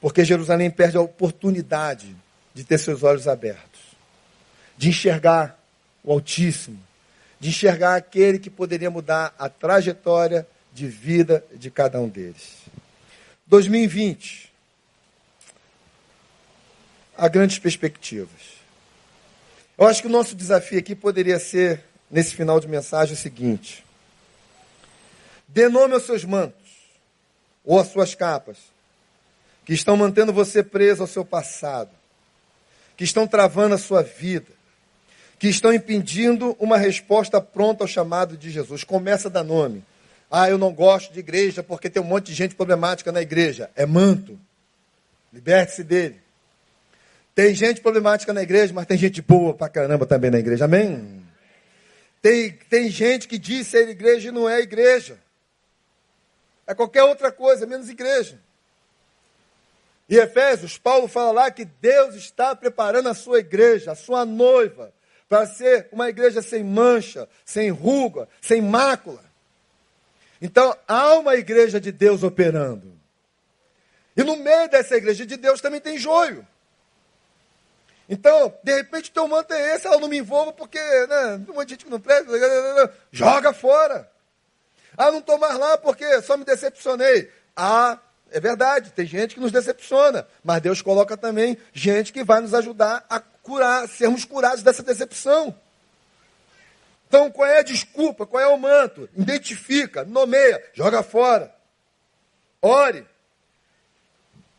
[0.01, 2.15] porque Jerusalém perde a oportunidade
[2.55, 3.81] de ter seus olhos abertos,
[4.77, 5.59] de enxergar
[6.03, 6.79] o Altíssimo,
[7.39, 12.57] de enxergar aquele que poderia mudar a trajetória de vida de cada um deles.
[13.47, 14.53] 2020,
[17.17, 18.57] há grandes perspectivas.
[19.79, 23.85] Eu acho que o nosso desafio aqui poderia ser, nesse final de mensagem, o seguinte:
[25.47, 26.57] Dê nome aos seus mantos
[27.65, 28.57] ou às suas capas,
[29.67, 31.91] que estão mantendo você preso ao seu passado,
[32.97, 34.47] que estão travando a sua vida,
[35.41, 38.85] que estão impedindo uma resposta pronta ao chamado de Jesus.
[38.85, 39.85] Começa a dar nome.
[40.31, 43.69] Ah, eu não gosto de igreja porque tem um monte de gente problemática na igreja.
[43.75, 44.39] É manto.
[45.33, 46.21] Liberte-se dele.
[47.35, 50.65] Tem gente problemática na igreja, mas tem gente boa pra caramba também na igreja.
[50.65, 51.23] Amém?
[52.23, 55.19] Tem, tem gente que diz ser igreja e não é igreja.
[56.67, 58.41] É qualquer outra coisa, menos igreja.
[60.09, 64.93] Em Efésios, Paulo fala lá que Deus está preparando a sua igreja, a sua noiva,
[65.29, 69.25] para ser uma igreja sem mancha, sem ruga, sem mácula.
[70.41, 72.97] Então, há uma igreja de Deus operando.
[74.17, 76.47] E no meio dessa igreja de Deus também tem joio.
[78.09, 81.67] Então, de repente, teu manto é esse, eu não me envolvo porque, né, um monte
[81.67, 82.31] de gente que não presta,
[83.11, 84.09] joga fora.
[84.97, 87.31] Ah, não estou mais lá porque só me decepcionei.
[87.57, 87.99] Ah,
[88.31, 92.55] é verdade, tem gente que nos decepciona, mas Deus coloca também gente que vai nos
[92.55, 95.55] ajudar a curar, sermos curados dessa decepção.
[97.09, 98.27] Então, qual é a desculpa?
[98.27, 99.09] Qual é o manto?
[99.17, 101.55] Identifica, nomeia, joga fora.
[102.61, 103.07] Ore.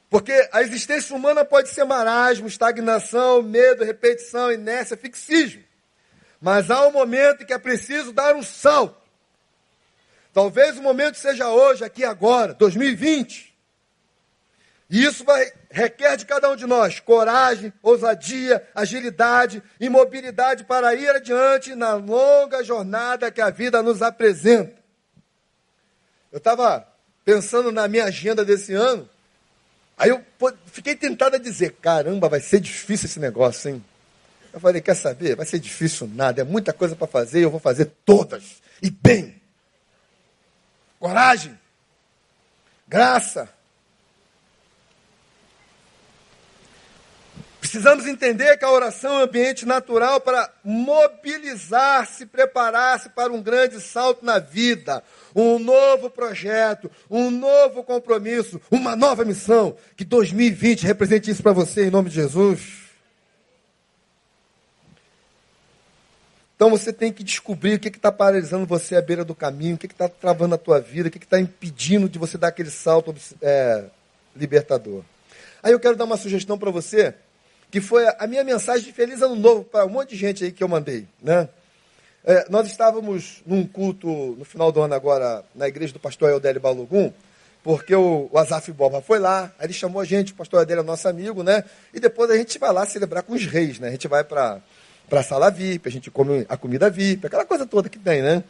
[0.10, 5.62] Porque a existência humana pode ser marasmo, estagnação, medo, repetição, inércia, fixismo.
[6.40, 8.96] Mas há um momento em que é preciso dar um salto.
[10.32, 13.57] Talvez o momento seja hoje, aqui agora, 2020.
[14.90, 20.96] E isso vai, requer de cada um de nós coragem, ousadia, agilidade e mobilidade para
[20.96, 24.78] ir adiante na longa jornada que a vida nos apresenta.
[26.32, 26.88] Eu estava
[27.26, 29.10] pensando na minha agenda desse ano,
[29.98, 30.24] aí eu
[30.68, 33.84] fiquei tentado a dizer: caramba, vai ser difícil esse negócio, hein?
[34.54, 35.36] Eu falei: quer saber?
[35.36, 38.90] Vai ser difícil nada, é muita coisa para fazer e eu vou fazer todas, e
[38.90, 39.42] bem
[41.00, 41.58] coragem,
[42.88, 43.57] graça.
[47.70, 53.82] Precisamos entender que a oração é um ambiente natural para mobilizar-se, preparar-se para um grande
[53.82, 55.04] salto na vida,
[55.36, 59.76] um novo projeto, um novo compromisso, uma nova missão.
[59.98, 62.62] Que 2020 represente isso para você em nome de Jesus.
[66.56, 69.78] Então você tem que descobrir o que está paralisando você à beira do caminho, o
[69.78, 73.14] que está travando a tua vida, o que está impedindo de você dar aquele salto
[73.42, 73.84] é,
[74.34, 75.04] libertador.
[75.62, 77.14] Aí eu quero dar uma sugestão para você,
[77.70, 80.52] que foi a minha mensagem de Feliz Ano Novo para um monte de gente aí
[80.52, 81.08] que eu mandei.
[81.22, 81.50] Né?
[82.24, 84.08] É, nós estávamos num culto
[84.38, 87.12] no final do ano agora na igreja do pastor Eudélio Balogum,
[87.64, 90.82] porque o, o Azaf Boba foi lá, aí ele chamou a gente, o pastor Eudélio
[90.82, 91.64] é nosso amigo, né?
[91.94, 93.90] E depois a gente vai lá celebrar com os reis, né?
[93.90, 94.62] A gente vai para
[95.12, 98.44] a sala VIP, a gente come a comida VIP, aquela coisa toda que tem, né?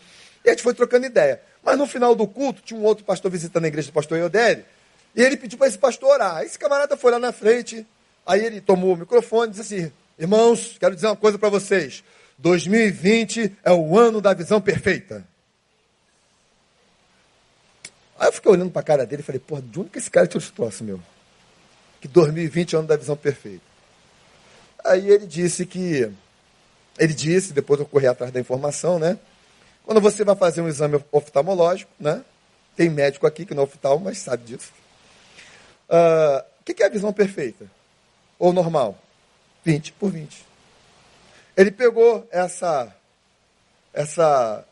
[0.46, 1.42] E a gente foi trocando ideia.
[1.64, 4.64] Mas no final do culto, tinha um outro pastor visitando a igreja do pastor Eudério,
[5.16, 6.44] e ele pediu para esse pastor orar.
[6.44, 7.86] Esse camarada foi lá na frente,
[8.28, 12.04] aí ele tomou o microfone e disse assim: Irmãos, quero dizer uma coisa para vocês.
[12.38, 15.26] 2020 é o ano da visão perfeita.
[18.20, 20.10] Aí eu fiquei olhando para a cara dele e falei, porra, de onde que esse
[20.10, 21.00] cara tirou esse troço, meu?
[22.02, 23.64] Que 2020 é o ano da visão perfeita.
[24.84, 26.12] Aí ele disse que
[26.98, 29.20] ele disse, depois eu corri atrás da informação, né?
[29.84, 32.24] Quando você vai fazer um exame oftalmológico, né?
[32.76, 34.72] Tem médico aqui que não é oftalmo, mas sabe disso.
[35.90, 37.66] Uh, o que é a visão perfeita?
[38.40, 38.98] Ou normal?
[39.64, 40.46] 20 por 20.
[41.56, 42.94] Ele pegou essa
[43.94, 44.64] essa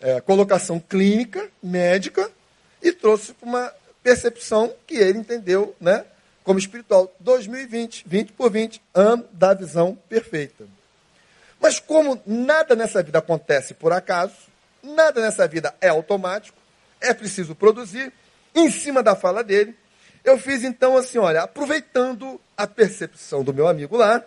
[0.00, 2.30] é, colocação clínica, médica,
[2.82, 6.04] e trouxe para uma percepção que ele entendeu né,
[6.44, 7.12] como espiritual.
[7.20, 10.66] 2020, 20 por 20, ano da visão perfeita.
[11.60, 14.34] Mas como nada nessa vida acontece por acaso,
[14.82, 16.56] nada nessa vida é automático,
[17.00, 18.12] é preciso produzir,
[18.54, 19.76] em cima da fala dele,
[20.24, 24.20] eu fiz então assim, olha, aproveitando a percepção do meu amigo lá,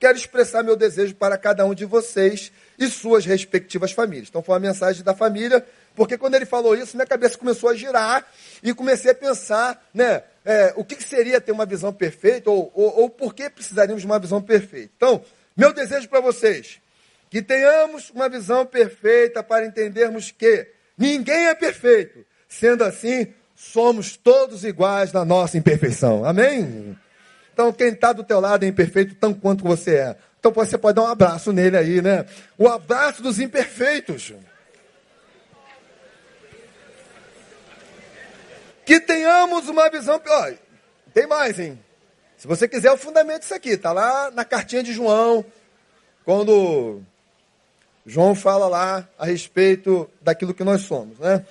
[0.00, 4.28] quero expressar meu desejo para cada um de vocês e suas respectivas famílias.
[4.28, 5.64] Então foi uma mensagem da família,
[5.94, 8.26] porque quando ele falou isso, minha cabeça começou a girar
[8.60, 13.02] e comecei a pensar, né, é, o que, seria ter uma visão perfeita ou, ou,
[13.02, 14.90] ou por que precisaríamos de uma visão perfeita.
[14.96, 15.24] Então,
[15.56, 16.80] meu desejo para vocês,
[17.30, 20.66] que tenhamos uma visão perfeita para entendermos que
[20.98, 22.26] ninguém é perfeito.
[22.48, 26.24] Sendo assim, somos todos iguais na nossa imperfeição.
[26.24, 26.96] Amém?
[27.56, 30.16] Então, quem está do teu lado é imperfeito tão quanto você é.
[30.38, 32.26] Então, você pode dar um abraço nele aí, né?
[32.58, 34.34] O abraço dos imperfeitos.
[38.84, 40.20] Que tenhamos uma visão.
[40.22, 40.52] Ó,
[41.14, 41.82] tem mais, hein?
[42.36, 43.70] Se você quiser, o fundamento disso aqui.
[43.70, 45.42] Está lá na cartinha de João,
[46.26, 47.00] quando
[48.04, 51.42] João fala lá a respeito daquilo que nós somos, né?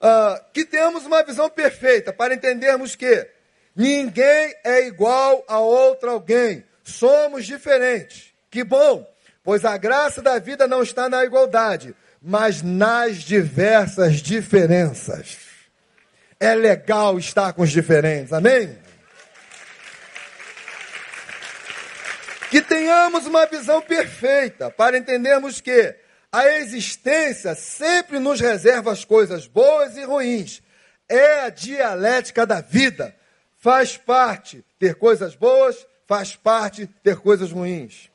[0.00, 3.28] uh, que tenhamos uma visão perfeita para entendermos que
[3.74, 6.64] ninguém é igual a outro alguém.
[6.82, 8.32] Somos diferentes.
[8.50, 9.06] Que bom,
[9.44, 15.38] pois a graça da vida não está na igualdade, mas nas diversas diferenças.
[16.38, 18.76] É legal estar com os diferentes, amém?
[22.50, 25.94] Que tenhamos uma visão perfeita para entendermos que
[26.32, 30.62] a existência sempre nos reserva as coisas boas e ruins.
[31.08, 33.14] É a dialética da vida.
[33.60, 38.10] Faz parte ter coisas boas, faz parte ter coisas ruins.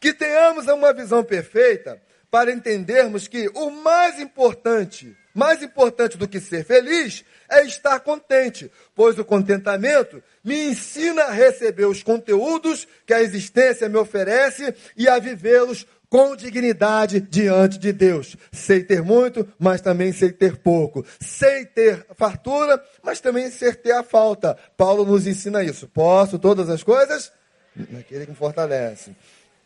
[0.00, 6.40] Que tenhamos uma visão perfeita para entendermos que o mais importante, mais importante do que
[6.40, 13.14] ser feliz, é estar contente, pois o contentamento me ensina a receber os conteúdos que
[13.14, 18.36] a existência me oferece e a vivê-los com dignidade diante de Deus.
[18.52, 21.06] Sei ter muito, mas também sei ter pouco.
[21.18, 24.58] Sei ter fartura, mas também sei ter a falta.
[24.76, 25.88] Paulo nos ensina isso.
[25.88, 27.32] Posso todas as coisas
[27.74, 29.16] naquele que me fortalece.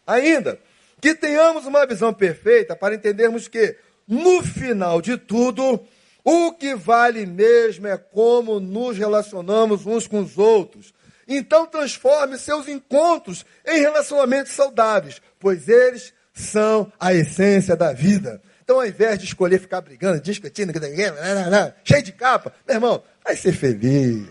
[0.07, 0.57] Ainda,
[1.01, 3.77] que tenhamos uma visão perfeita para entendermos que,
[4.07, 5.85] no final de tudo,
[6.23, 10.95] o que vale mesmo é como nos relacionamos uns com os outros.
[11.27, 18.41] Então transforme seus encontros em relacionamentos saudáveis, pois eles são a essência da vida.
[18.63, 20.73] Então, ao invés de escolher ficar brigando, discutindo,
[21.83, 24.27] cheio de capa, meu irmão, vai ser feliz.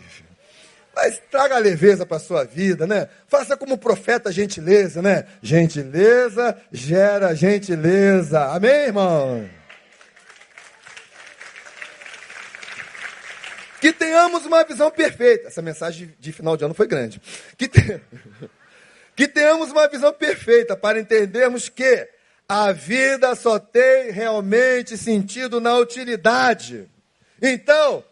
[0.96, 3.10] Mas traga leveza para a sua vida, né?
[3.28, 5.26] Faça como profeta gentileza, né?
[5.42, 8.46] Gentileza gera gentileza.
[8.46, 9.50] Amém, irmão?
[13.82, 15.48] Que tenhamos uma visão perfeita.
[15.48, 17.22] Essa mensagem de final de ano foi grande.
[17.58, 17.70] Que.
[19.16, 22.08] Que tenhamos uma visão perfeita para entendermos que
[22.48, 26.90] a vida só tem realmente sentido na utilidade.
[27.42, 28.04] Então,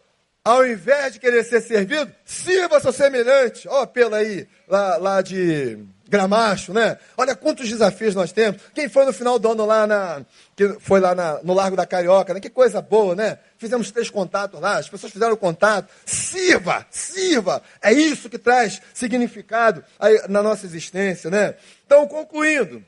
[0.44, 3.68] ao invés de querer ser servido, sirva seu semelhante.
[3.68, 6.98] Ó, oh, pela aí, lá, lá de Gramacho, né?
[7.16, 8.60] Olha quantos desafios nós temos.
[8.74, 10.22] Quem foi no final do ano lá na.
[10.54, 12.40] que foi lá na, no Largo da Carioca, né?
[12.40, 13.38] Que coisa boa, né?
[13.56, 15.88] Fizemos três contatos lá, as pessoas fizeram contato.
[16.04, 17.62] Sirva, sirva.
[17.80, 21.54] É isso que traz significado aí, na nossa existência, né?
[21.86, 22.84] Então, concluindo,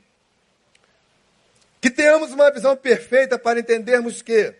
[1.81, 4.53] que tenhamos uma visão perfeita para entendermos que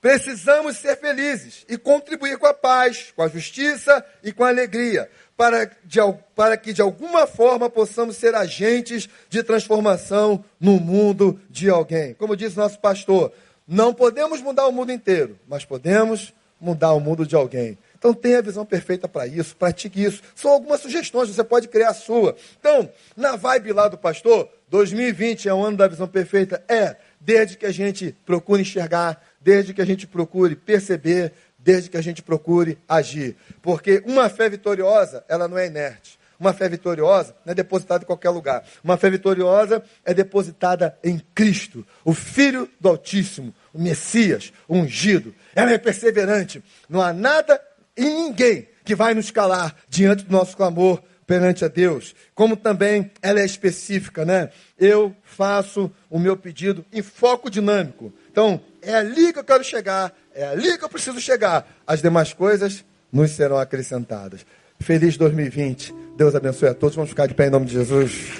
[0.00, 5.10] precisamos ser felizes e contribuir com a paz, com a justiça e com a alegria
[5.42, 5.98] para, de,
[6.36, 12.14] para que de alguma forma possamos ser agentes de transformação no mundo de alguém.
[12.14, 13.32] Como diz nosso pastor,
[13.66, 17.76] não podemos mudar o mundo inteiro, mas podemos mudar o mundo de alguém.
[17.98, 20.22] Então tenha a visão perfeita para isso, pratique isso.
[20.36, 22.36] São algumas sugestões, você pode criar a sua.
[22.60, 26.62] Então, na vibe lá do pastor, 2020 é o ano da visão perfeita?
[26.68, 31.32] É, desde que a gente procure enxergar, desde que a gente procure perceber,
[31.62, 33.36] desde que a gente procure agir.
[33.60, 36.18] Porque uma fé vitoriosa, ela não é inerte.
[36.38, 38.64] Uma fé vitoriosa não é depositada em qualquer lugar.
[38.82, 45.32] Uma fé vitoriosa é depositada em Cristo, o Filho do Altíssimo, o Messias, o ungido.
[45.54, 46.60] Ela é perseverante.
[46.88, 47.62] Não há nada
[47.96, 52.14] e ninguém que vai nos calar diante do nosso clamor perante a Deus.
[52.34, 54.50] Como também ela é específica, né?
[54.76, 58.12] Eu faço o meu pedido em foco dinâmico.
[58.32, 61.70] Então, é ali que eu quero chegar, é ali que eu preciso chegar.
[61.86, 64.46] As demais coisas nos serão acrescentadas.
[64.80, 65.94] Feliz 2020.
[66.16, 66.96] Deus abençoe a todos.
[66.96, 68.32] Vamos ficar de pé em nome de Jesus.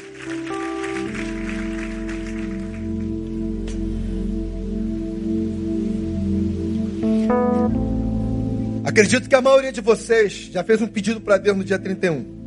[8.83, 12.41] Acredito que a maioria de vocês já fez um pedido para Deus no dia 31.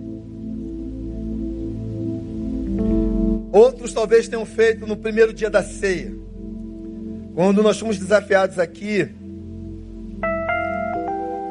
[3.53, 6.24] Outros talvez tenham feito no primeiro dia da ceia.
[7.35, 9.09] Quando nós fomos desafiados aqui,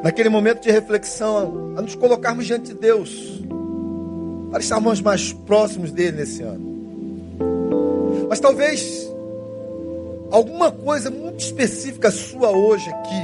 [0.03, 3.39] naquele momento de reflexão, a nos colocarmos diante de Deus,
[4.49, 6.75] para estarmos mais próximos dele nesse ano.
[8.27, 9.07] Mas talvez
[10.31, 13.21] alguma coisa muito específica sua hoje aqui,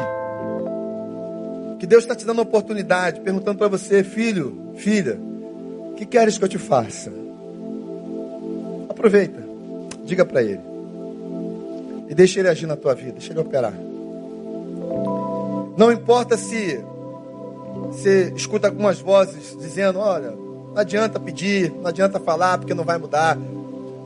[1.79, 5.19] que Deus está te dando a oportunidade, perguntando para você, filho, filha,
[5.89, 7.11] o que queres que eu te faça?
[8.87, 9.43] Aproveita,
[10.05, 10.70] diga para Ele.
[12.11, 13.73] E deixa Ele agir na tua vida, deixa Ele operar.
[15.77, 16.77] Não importa se
[17.87, 22.97] você escuta algumas vozes dizendo: olha, não adianta pedir, não adianta falar porque não vai
[22.97, 23.37] mudar.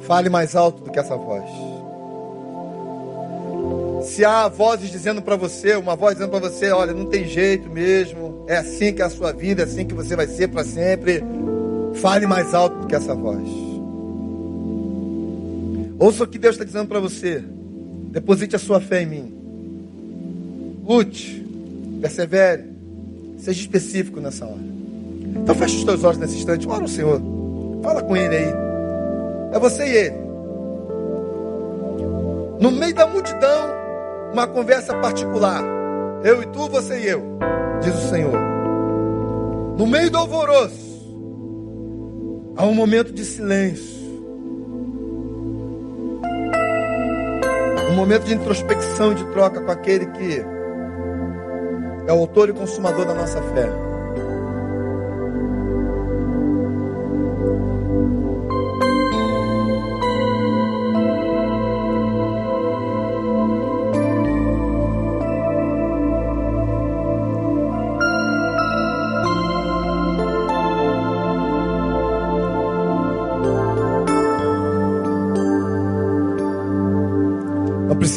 [0.02, 1.46] Fale mais alto do que essa voz.
[4.04, 7.68] Se há vozes dizendo para você, uma voz dizendo para você: olha, não tem jeito
[7.72, 10.64] mesmo, é assim que é a sua vida, é assim que você vai ser para
[10.64, 11.24] sempre.
[11.96, 13.50] Fale mais alto do que essa voz.
[15.98, 17.44] Ouça o que Deus está dizendo para você.
[18.16, 19.34] Deposite a sua fé em mim.
[20.88, 21.46] Lute,
[22.00, 22.64] persevere,
[23.38, 24.64] seja específico nessa hora.
[25.36, 27.22] Então feche os teus olhos nesse instante, ora o Senhor.
[27.84, 28.54] Fala com Ele aí.
[29.52, 30.16] É você e Ele.
[32.62, 33.68] No meio da multidão,
[34.32, 35.62] uma conversa particular.
[36.24, 37.22] Eu e tu, você e eu,
[37.84, 38.40] diz o Senhor.
[39.78, 41.06] No meio do alvoroço,
[42.56, 44.05] há um momento de silêncio.
[47.96, 50.46] Um momento de introspecção e de troca com aquele que
[52.06, 53.85] é o autor e consumador da nossa fé.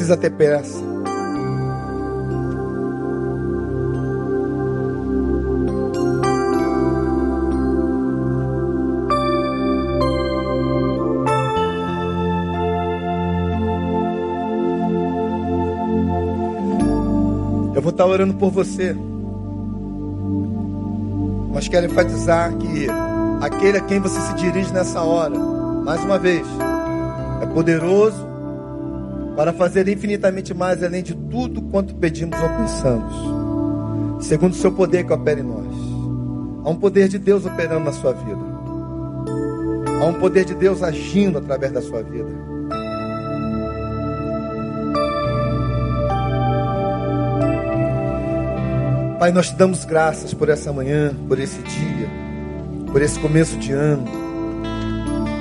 [0.09, 0.79] Precisa ter pressa.
[17.75, 18.97] Eu vou estar orando por você.
[21.53, 22.87] Mas quero enfatizar que
[23.41, 25.37] aquele a quem você se dirige nessa hora,
[25.85, 26.47] mais uma vez,
[27.43, 28.28] é poderoso
[29.39, 35.07] para fazer infinitamente mais além de tudo quanto pedimos ou pensamos, segundo o seu poder
[35.07, 35.64] que opera em nós.
[36.64, 38.41] Há um poder de Deus operando na sua vida.
[40.03, 42.28] Há um poder de Deus agindo através da sua vida.
[49.20, 52.09] Pai, nós te damos graças por essa manhã, por esse dia,
[52.91, 54.05] por esse começo de ano.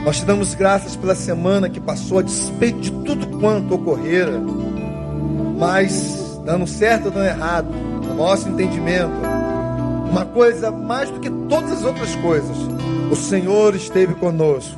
[0.05, 4.41] Nós te damos graças pela semana que passou, a despeito de tudo quanto ocorrera,
[5.57, 7.67] mas dando certo ou dando errado,
[8.07, 9.11] no nosso entendimento,
[10.09, 12.55] uma coisa mais do que todas as outras coisas,
[13.11, 14.77] o Senhor esteve conosco,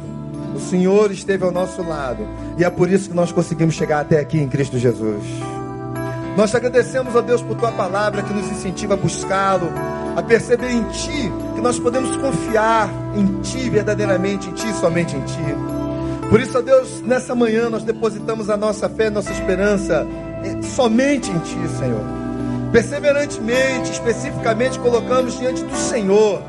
[0.56, 4.20] o Senhor esteve ao nosso lado, e é por isso que nós conseguimos chegar até
[4.20, 5.24] aqui em Cristo Jesus.
[6.36, 9.70] Nós te agradecemos, ó Deus, por tua palavra que nos incentiva a buscá-lo,
[10.16, 15.22] a perceber em Ti que nós podemos confiar em Ti verdadeiramente, em Ti, somente em
[15.22, 15.79] Ti.
[16.30, 20.06] Por isso, ó Deus, nessa manhã nós depositamos a nossa fé, nossa esperança
[20.44, 22.04] eh, somente em Ti, Senhor.
[22.72, 26.40] Perseverantemente, especificamente, colocamos diante do Senhor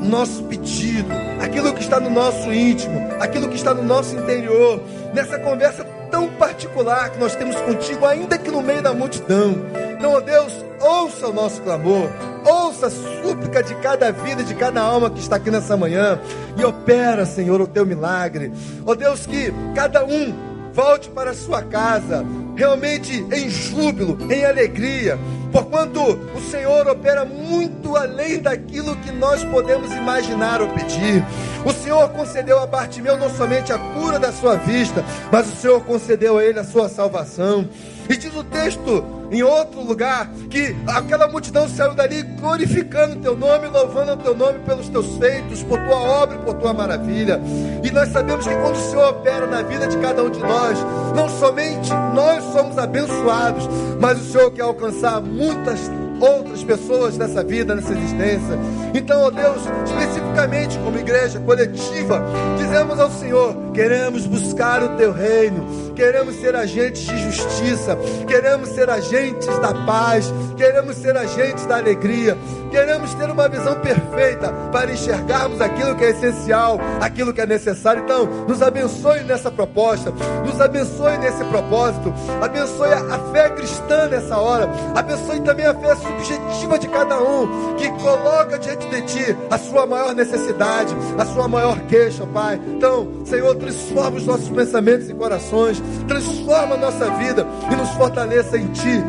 [0.00, 1.10] nosso pedido,
[1.42, 4.82] aquilo que está no nosso íntimo, aquilo que está no nosso interior,
[5.12, 9.54] nessa conversa tão particular que nós temos contigo, ainda que no meio da multidão.
[9.98, 12.08] Então, ó Deus, ouça o nosso clamor,
[12.44, 16.18] ouça a súplica de cada vida, de cada alma que está aqui nessa manhã,
[16.56, 18.52] e opera, Senhor, o teu milagre.
[18.86, 20.32] Ó Deus, que cada um
[20.72, 22.24] volte para a sua casa,
[22.54, 25.18] realmente em júbilo, em alegria,
[25.52, 26.00] porquanto
[26.34, 31.24] o Senhor opera muito além daquilo que nós podemos imaginar ou pedir.
[31.64, 35.80] O Senhor concedeu a Bartimeu não somente a cura da sua vista, mas o Senhor
[35.84, 37.68] concedeu a ele a sua salvação.
[38.08, 43.36] E diz o texto em outro lugar que aquela multidão saiu dali glorificando o teu
[43.36, 47.40] nome, louvando o teu nome pelos teus feitos, por tua obra e por tua maravilha.
[47.84, 50.76] E nós sabemos que quando o Senhor opera na vida de cada um de nós,
[51.14, 53.68] não somente nós somos abençoados,
[54.00, 55.90] mas o Senhor quer alcançar muitas
[56.20, 58.58] outras pessoas nessa vida, nessa existência.
[58.94, 62.22] Então, ó Deus, especificamente como igreja coletiva,
[62.58, 67.96] dizemos ao Senhor: queremos buscar o teu reino, queremos ser agentes de justiça,
[68.26, 72.36] queremos ser agentes da paz, queremos ser agentes da alegria,
[72.70, 78.02] queremos ter uma visão perfeita para enxergarmos aquilo que é essencial, aquilo que é necessário.
[78.02, 80.12] Então, nos abençoe nessa proposta,
[80.44, 82.12] nos abençoe nesse propósito,
[82.42, 87.88] abençoe a fé cristã nessa hora, abençoe também a fé subjetiva de cada um que
[88.02, 92.60] coloca diante de ti a sua maior necessidade, a sua maior queixa, Pai.
[92.66, 98.58] Então, Senhor, transforma os nossos pensamentos e corações, transforma a nossa vida e nos fortaleça
[98.58, 99.02] em Ti,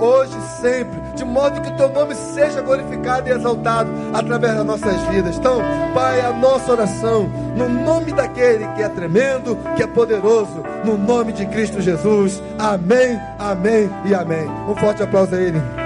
[0.00, 4.66] hoje e sempre, de modo que o Teu nome seja glorificado e exaltado através das
[4.66, 5.36] nossas vidas.
[5.36, 5.60] Então,
[5.94, 11.32] Pai, a nossa oração, no nome daquele que é tremendo, que é poderoso, no nome
[11.32, 12.42] de Cristo Jesus.
[12.58, 14.48] Amém, amém e amém.
[14.68, 15.81] Um forte aplauso a Ele.